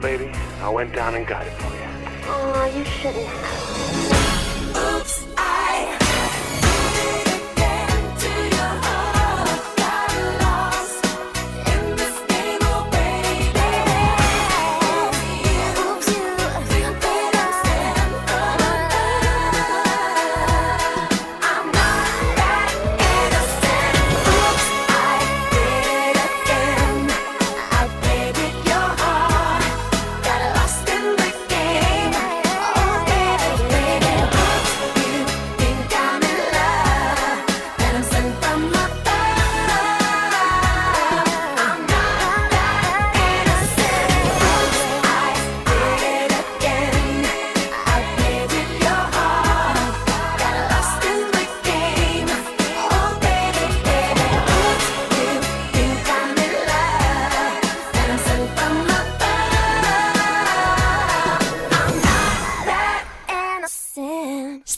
baby. 0.00 0.30
I 0.60 0.68
went 0.68 0.94
down 0.94 1.14
and 1.14 1.26
got 1.26 1.46
it. 1.46 1.49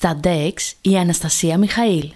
Στα 0.03 0.21
DEX 0.25 0.53
η 0.81 0.97
Αναστασία 0.99 1.59
Μιχαήλ. 1.59 2.13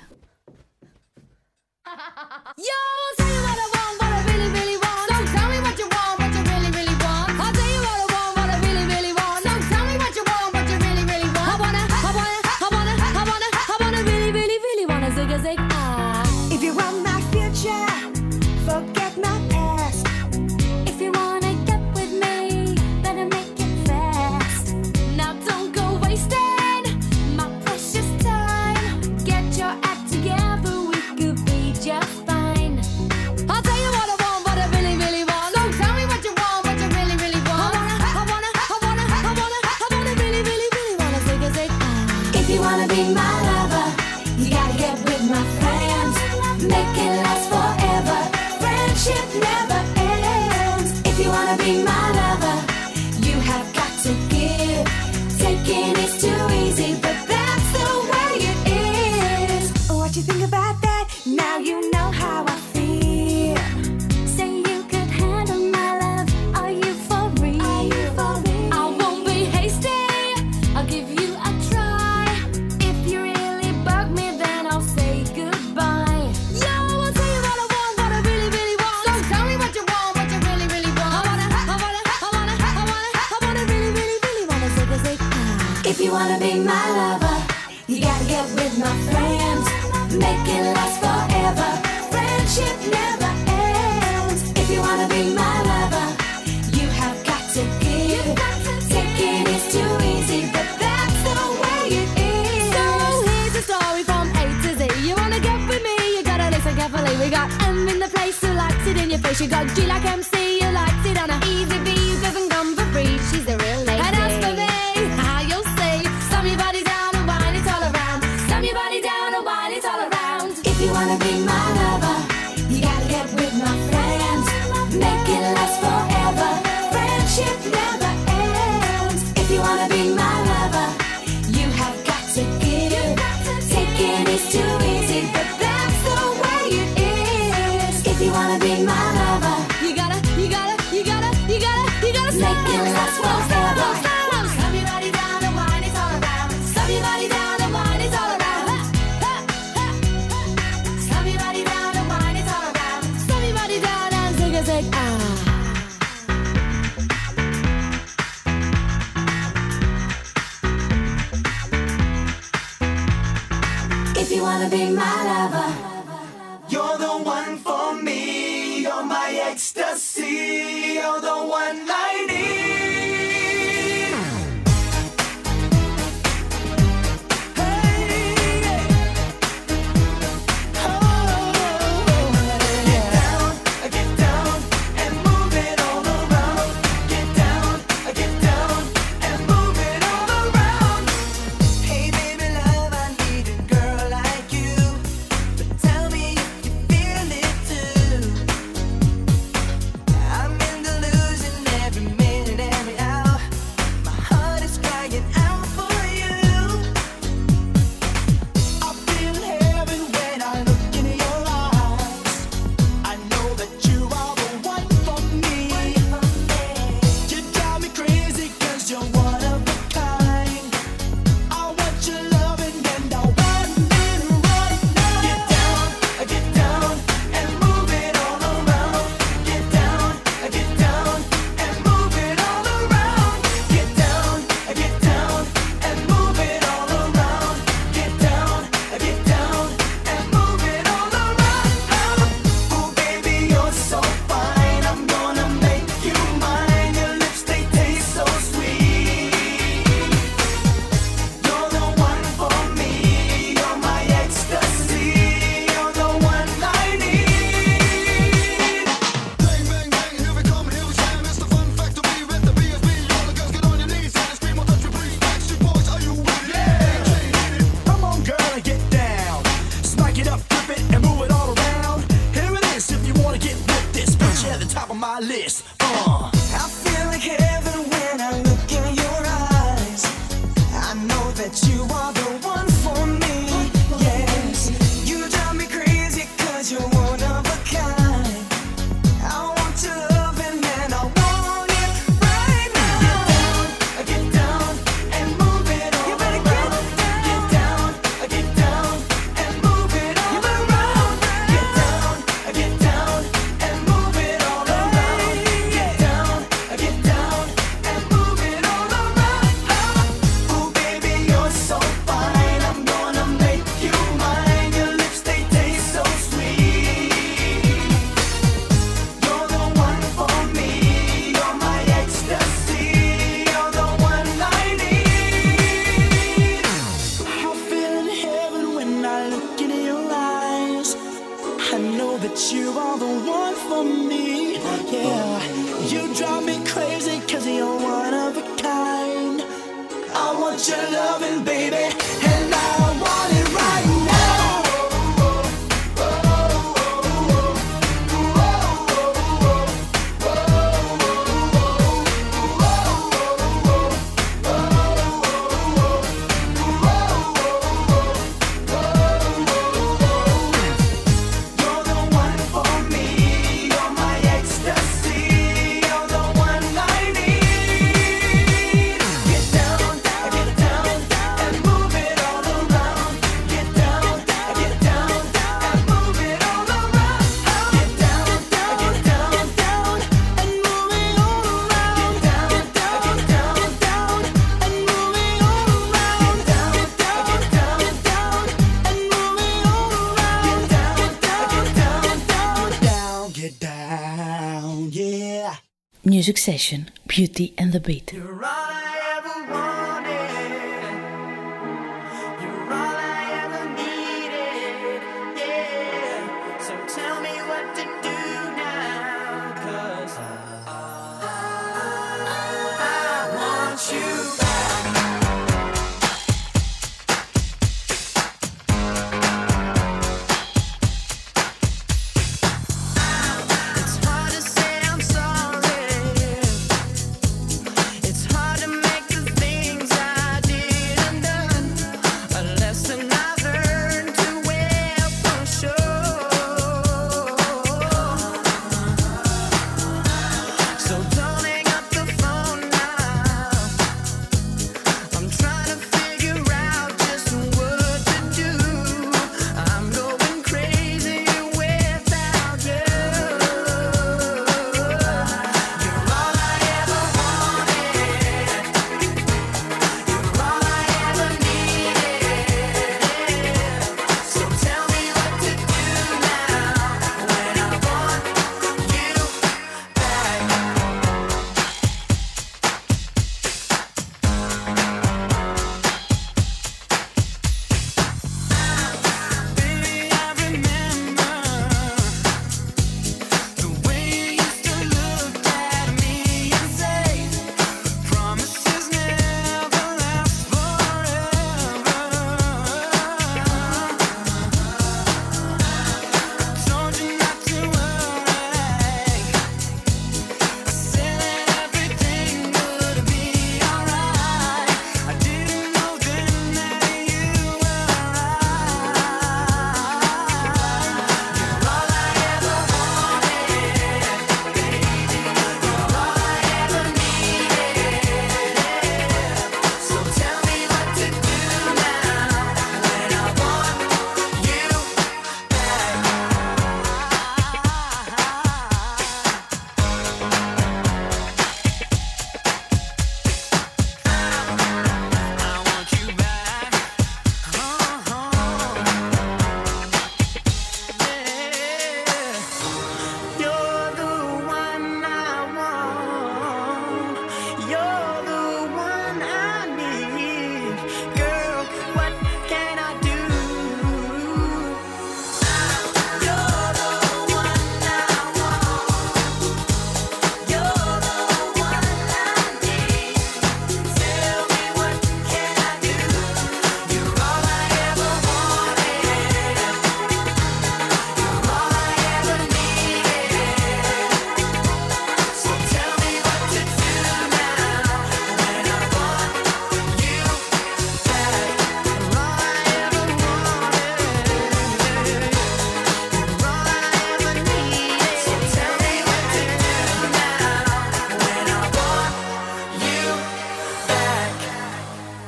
Music 396.27 396.39
Session 396.39 396.91
Beauty 397.07 397.55
and 397.57 397.73
the 397.73 397.79
Beat. 397.79 398.13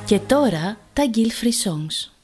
Και 0.09 0.19
τώρα 0.19 0.77
τα 0.93 1.03
Guild 1.13 1.43
Free 1.43 1.63
Songs. 1.63 2.18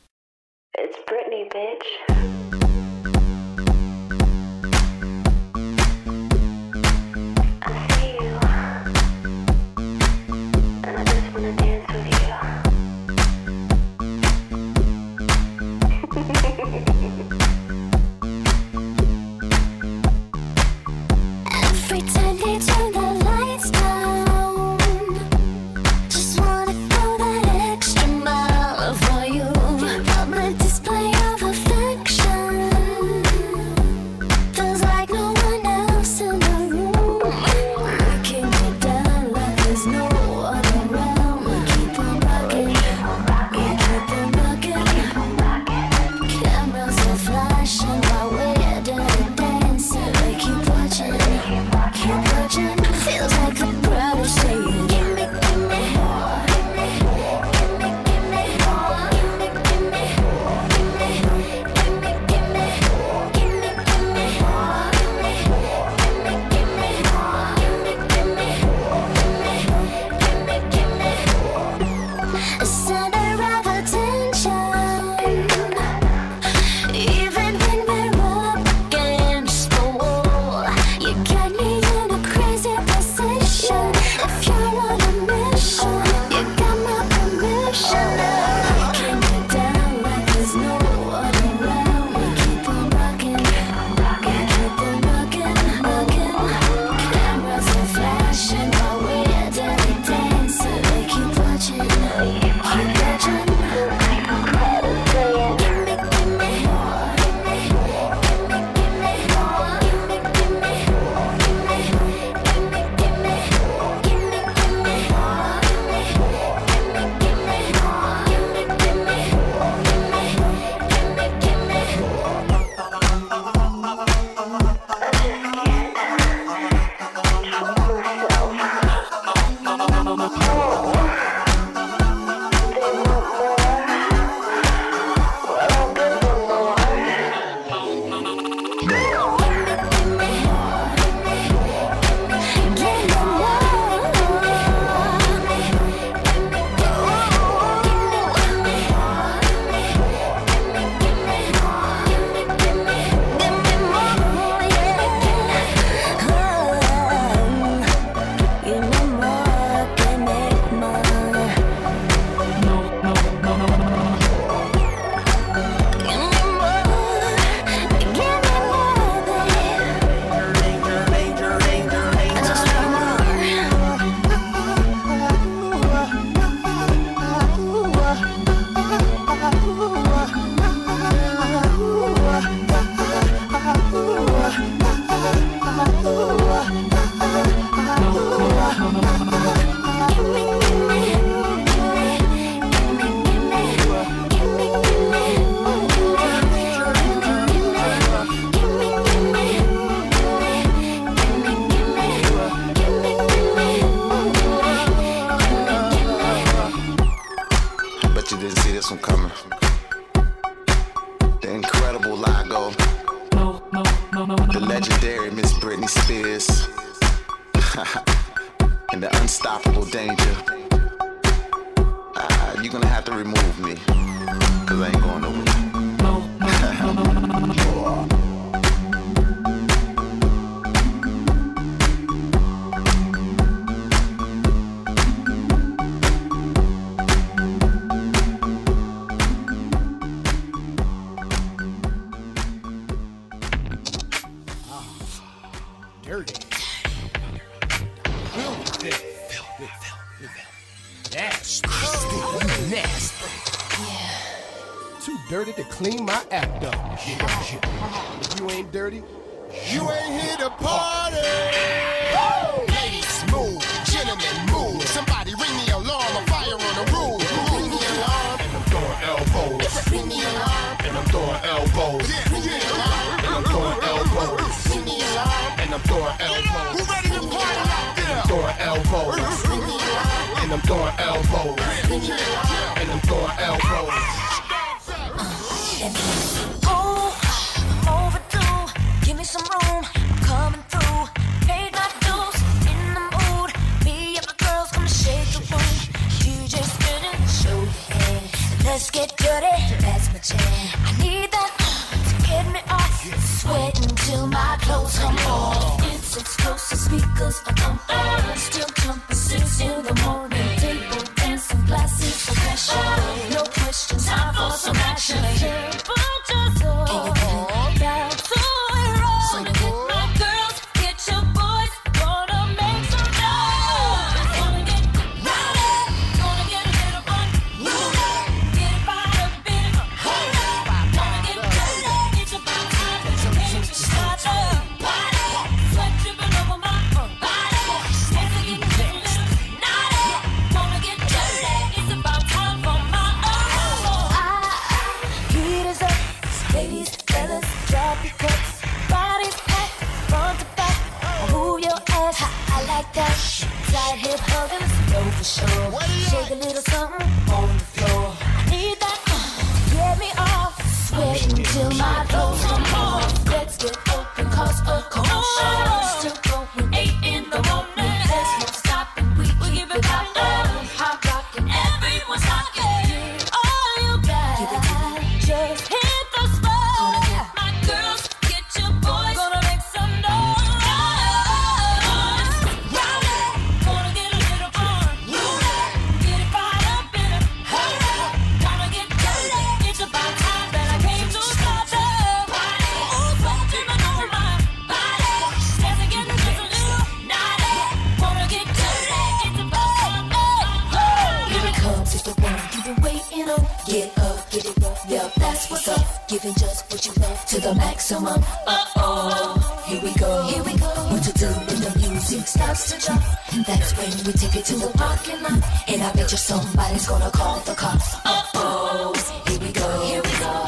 we 414.05 414.13
take 414.13 414.35
it 414.35 414.45
to 414.45 414.55
the 414.55 414.67
parking 414.77 415.21
lot. 415.23 415.41
And 415.67 415.81
I 415.81 415.91
bet 415.93 416.11
you 416.11 416.17
somebody's 416.17 416.87
gonna 416.87 417.09
call 417.11 417.39
the 417.39 417.55
cops. 417.55 417.95
Uh 418.05 418.21
oh, 418.35 418.93
here 419.27 419.39
we 419.39 419.51
go. 419.51 419.81
Here 419.85 420.01
we 420.01 420.19
go. 420.19 420.45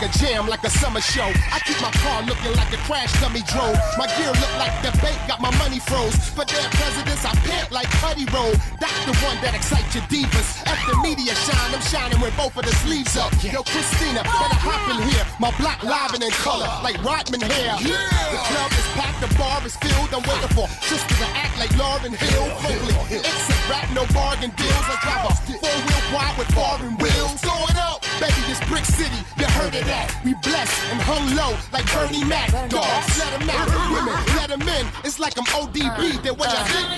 A 0.00 0.06
jam 0.10 0.46
like 0.46 0.62
a 0.62 0.70
summer 0.70 1.00
show. 1.00 1.26
I 1.26 1.58
keep 1.66 1.80
my 1.82 1.90
car 1.90 2.22
looking 2.22 2.54
like 2.54 2.72
a 2.72 2.76
crash 2.86 3.10
dummy 3.20 3.42
drove. 3.42 3.74
My 3.98 4.06
gear 4.06 4.30
look 4.30 4.54
like 4.56 4.70
the 4.80 4.96
bank 5.02 5.18
got 5.26 5.40
my 5.40 5.50
money 5.58 5.80
froze. 5.80 6.14
But 6.36 6.46
their 6.46 6.70
presidents, 6.70 7.24
I 7.24 7.34
pant 7.42 7.72
like 7.72 7.90
Putty 7.98 8.24
Roll. 8.26 8.54
That's 8.78 9.04
the 9.06 9.14
one 9.26 9.34
that 9.42 9.56
excites 9.56 9.96
your 9.96 10.04
divas. 10.04 10.57
F 10.68 10.80
the 10.84 10.96
media 11.00 11.34
shine, 11.34 11.72
I'm 11.72 11.80
shining 11.80 12.20
with 12.20 12.36
both 12.36 12.52
of 12.56 12.64
the 12.64 12.74
sleeves 12.84 13.16
up. 13.16 13.32
Yo, 13.40 13.62
Christina, 13.64 14.20
better 14.20 14.60
oh, 14.60 14.68
hop 14.68 14.84
in 14.92 15.00
here. 15.08 15.24
My 15.40 15.48
block 15.56 15.80
livin' 15.80 16.20
in 16.20 16.32
color, 16.44 16.68
like 16.84 17.00
Rodman 17.00 17.40
hair. 17.40 17.72
The 17.80 18.40
club 18.52 18.70
is 18.76 18.88
packed, 18.92 19.20
the 19.24 19.30
bar 19.40 19.64
is 19.64 19.76
filled. 19.80 20.12
I'm 20.12 20.20
waiting 20.28 20.52
for 20.52 20.68
just 20.84 21.08
'cause 21.08 21.18
to 21.24 21.28
act 21.32 21.56
like 21.56 21.72
Lauryn 21.80 22.12
Hill. 22.12 22.48
Hopefully, 22.60 22.96
it's 23.16 23.48
a 23.48 23.56
rap, 23.72 23.88
no 23.96 24.04
bargain 24.12 24.52
deals. 24.60 24.86
I 24.92 24.96
drive 25.00 25.24
a 25.24 25.32
four-wheel 25.56 26.04
wide 26.12 26.36
with 26.36 26.50
foreign 26.52 26.96
wheels. 27.00 27.40
Throw 27.40 27.64
it 27.72 27.78
up, 27.80 28.04
baby, 28.20 28.40
this 28.48 28.60
Brick 28.68 28.84
City. 28.84 29.20
You 29.40 29.46
heard 29.56 29.72
of 29.74 29.84
that? 29.88 30.12
We 30.24 30.34
blessed 30.44 30.76
and 30.92 31.00
hung 31.00 31.24
low 31.34 31.56
like 31.72 31.86
Bernie 31.96 32.24
Mac. 32.24 32.52
Dogs, 32.68 33.16
let 33.16 33.32
'em 33.40 33.48
out. 33.48 33.68
Women, 33.88 34.16
let 34.36 34.50
'em 34.52 34.62
in. 34.68 34.84
It's 35.04 35.18
like 35.18 35.34
I'm 35.40 35.48
ODB. 35.56 36.12
Uh, 36.12 36.20
that 36.28 36.36
what 36.36 36.52
y'all 36.52 36.60
uh. 36.60 36.68
think? 36.68 36.88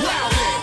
Wow, 0.00 0.61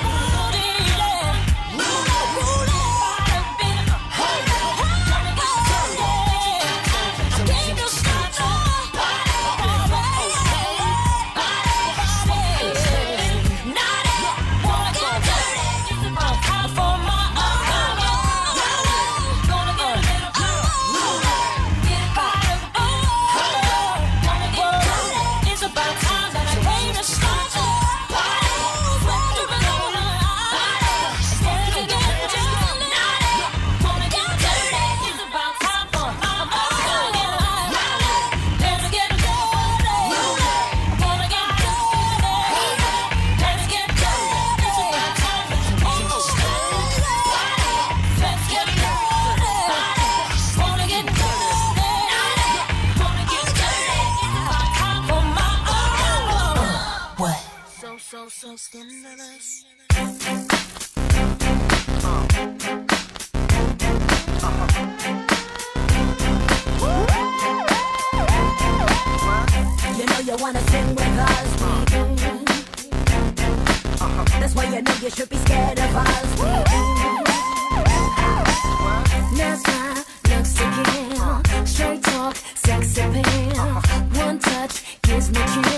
always 85.19 85.31
make 85.31 85.65
you 85.65 85.68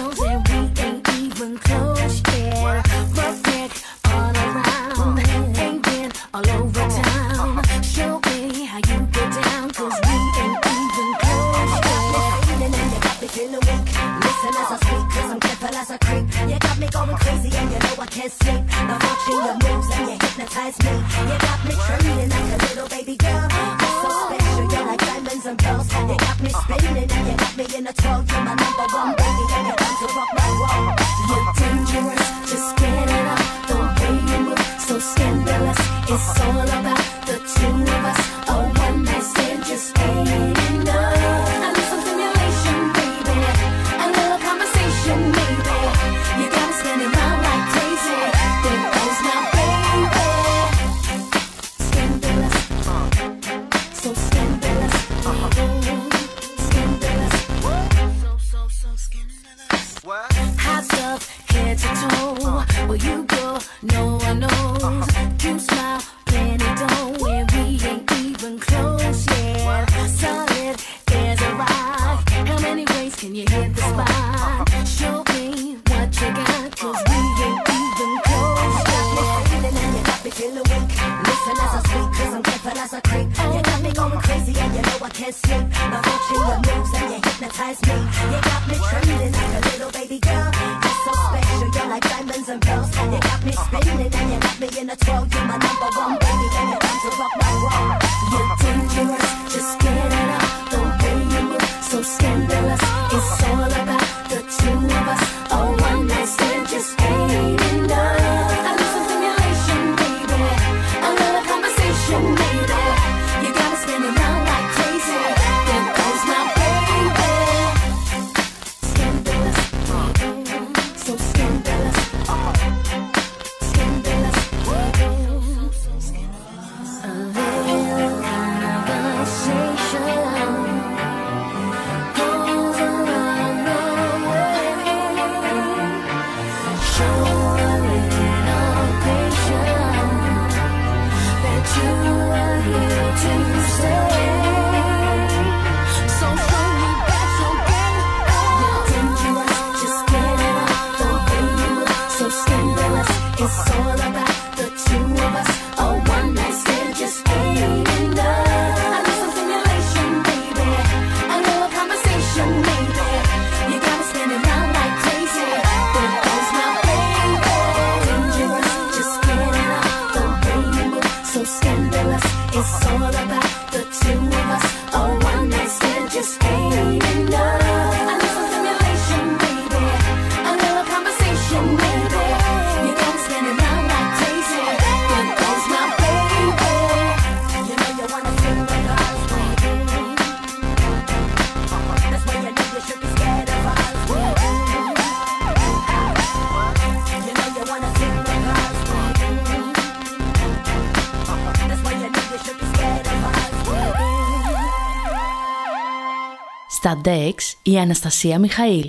στα 206.91 207.01
DEX 207.05 207.34
η 207.63 207.77
Αναστασία 207.77 208.39
Μιχαήλ. 208.39 208.85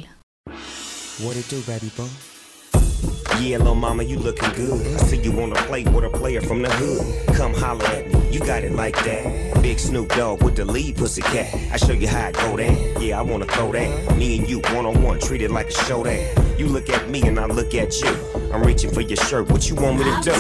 What 1.25 1.37
it 1.41 1.47
do, 1.53 1.59
baby 1.71 1.91
boy? 1.97 2.11
Yeah, 3.41 3.59
little 3.59 3.81
mama, 3.87 4.03
you 4.11 4.19
looking 4.29 4.53
good. 4.61 4.81
I 4.97 4.99
see 5.07 5.21
you 5.27 5.33
wanna 5.41 5.61
play 5.69 5.83
with 5.95 6.11
a 6.11 6.13
player 6.21 6.43
from 6.49 6.59
the 6.65 6.71
hood. 6.79 7.03
Come 7.39 7.55
holler 7.63 7.91
at 7.99 8.05
me, 8.13 8.19
you 8.35 8.41
got 8.53 8.61
it 8.69 8.75
like 8.83 8.99
that. 9.09 9.23
Big 9.67 9.79
Snoop 9.87 10.09
Dogg 10.19 10.37
with 10.45 10.57
the 10.61 10.67
lead 10.75 10.93
pussy 11.01 11.23
cat. 11.33 11.49
I 11.75 11.77
show 11.85 11.97
you 12.03 12.09
how 12.15 12.31
I 12.31 12.33
go 12.45 12.49
down. 12.63 12.77
Yeah, 13.03 13.21
I 13.21 13.23
wanna 13.31 13.49
throw 13.55 13.69
that. 13.79 13.89
Me 14.21 14.29
and 14.37 14.45
you 14.51 14.59
one 14.77 14.87
on 14.91 14.97
one, 15.09 15.19
treated 15.29 15.51
like 15.59 15.69
a 15.75 15.77
show 15.87 16.01
showdown. 16.03 16.23
You 16.61 16.67
look 16.77 16.89
at 16.97 17.03
me 17.13 17.21
and 17.29 17.37
I 17.45 17.47
look 17.59 17.73
at 17.83 17.91
you. 18.03 18.13
I'm 18.53 18.63
reaching 18.69 18.91
for 18.97 19.03
your 19.11 19.21
shirt. 19.29 19.45
What 19.51 19.63
you 19.69 19.75
want 19.83 19.95
me 19.99 20.05
to 20.11 20.17
do? 20.29 20.35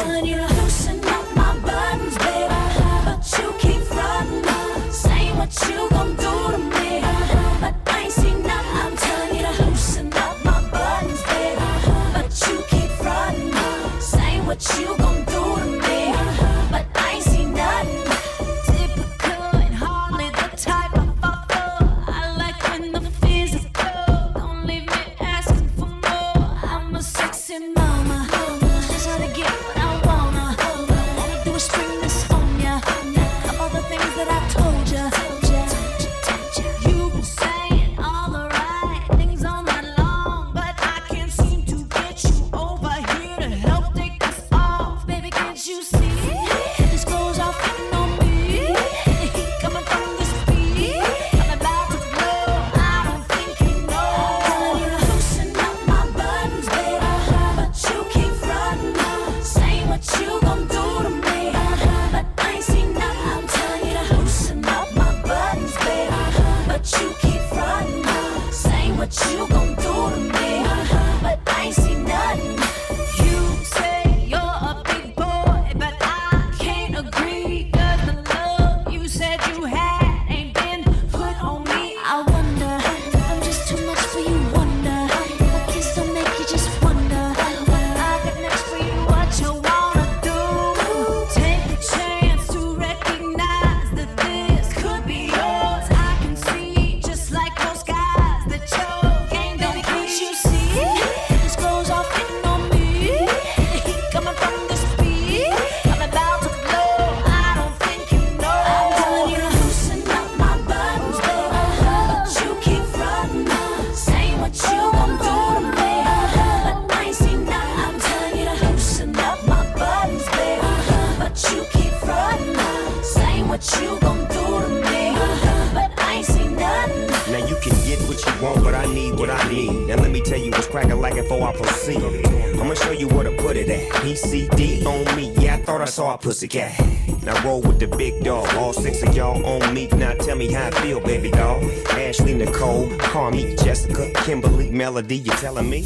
Pussy 136.16 136.48
cat, 136.48 136.78
Now 137.24 137.43
roll 137.44 137.60
with 137.62 137.78
the 137.78 137.86
big 137.86 138.22
dog. 138.22 138.47
All 138.55 138.72
six 138.72 139.02
of 139.02 139.16
y'all 139.16 139.44
on 139.44 139.74
me. 139.74 139.89
Now 139.89 140.14
tell 140.14 140.36
me 140.36 140.52
how 140.52 140.66
I 140.66 140.70
feel, 140.82 141.01
baby 141.01 141.30
doll. 141.30 141.62
Ashley, 141.90 142.34
Nicole, 142.34 142.90
Carmit, 142.98 143.59
Jessica, 143.59 144.10
Kimberly, 144.24 144.70
Melody, 144.70 145.16
you 145.16 145.32
telling 145.32 145.70
me? 145.70 145.84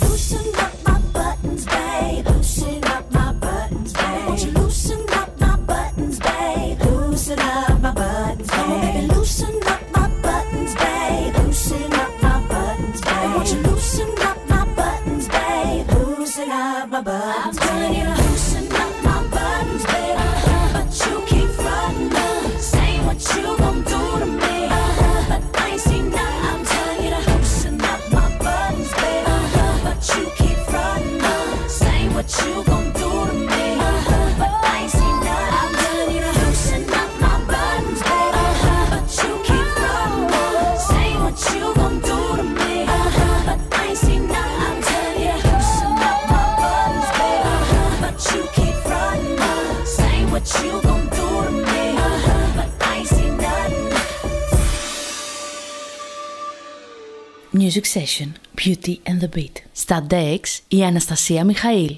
Session, 57.95 58.36
Beauty 58.56 58.99
and 59.06 59.22
the 59.22 59.30
Beat. 59.36 59.56
Στα 59.72 60.08
DEX 60.10 60.40
η 60.68 60.84
Αναστασία 60.84 61.44
Μιχαήλ. 61.44 61.95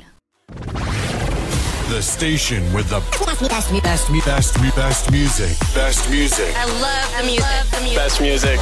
The 1.89 2.01
station 2.01 2.61
with 2.76 2.88
the 2.89 3.01
best, 3.26 3.41
best, 3.53 3.69
best, 3.84 4.05
best, 4.26 4.53
best 4.81 5.03
music. 5.11 5.53
Best 5.76 6.01
music. 6.10 6.51
I 6.64 6.65
love 6.85 7.10
the 7.18 7.23
music. 7.31 7.64
the 7.73 7.81
music. 7.85 8.01
Best 8.03 8.18
music. 8.27 8.60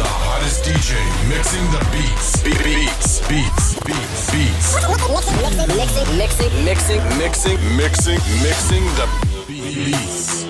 The 0.00 0.08
hottest 0.24 0.58
DJ 0.66 0.90
mixing 1.32 1.66
the 1.76 1.82
beats. 1.92 2.28
Be- 2.44 2.58
Beats, 2.66 3.10
beats, 3.30 3.66
beats, 3.86 4.20
beats. 4.32 4.68
Mixing, 5.80 6.10
mixing, 6.22 6.54
mixing, 6.68 7.02
Mixing, 7.22 7.60
mixing, 7.80 8.20
mixing 8.46 8.84
the 8.98 9.06
beats. 9.48 10.43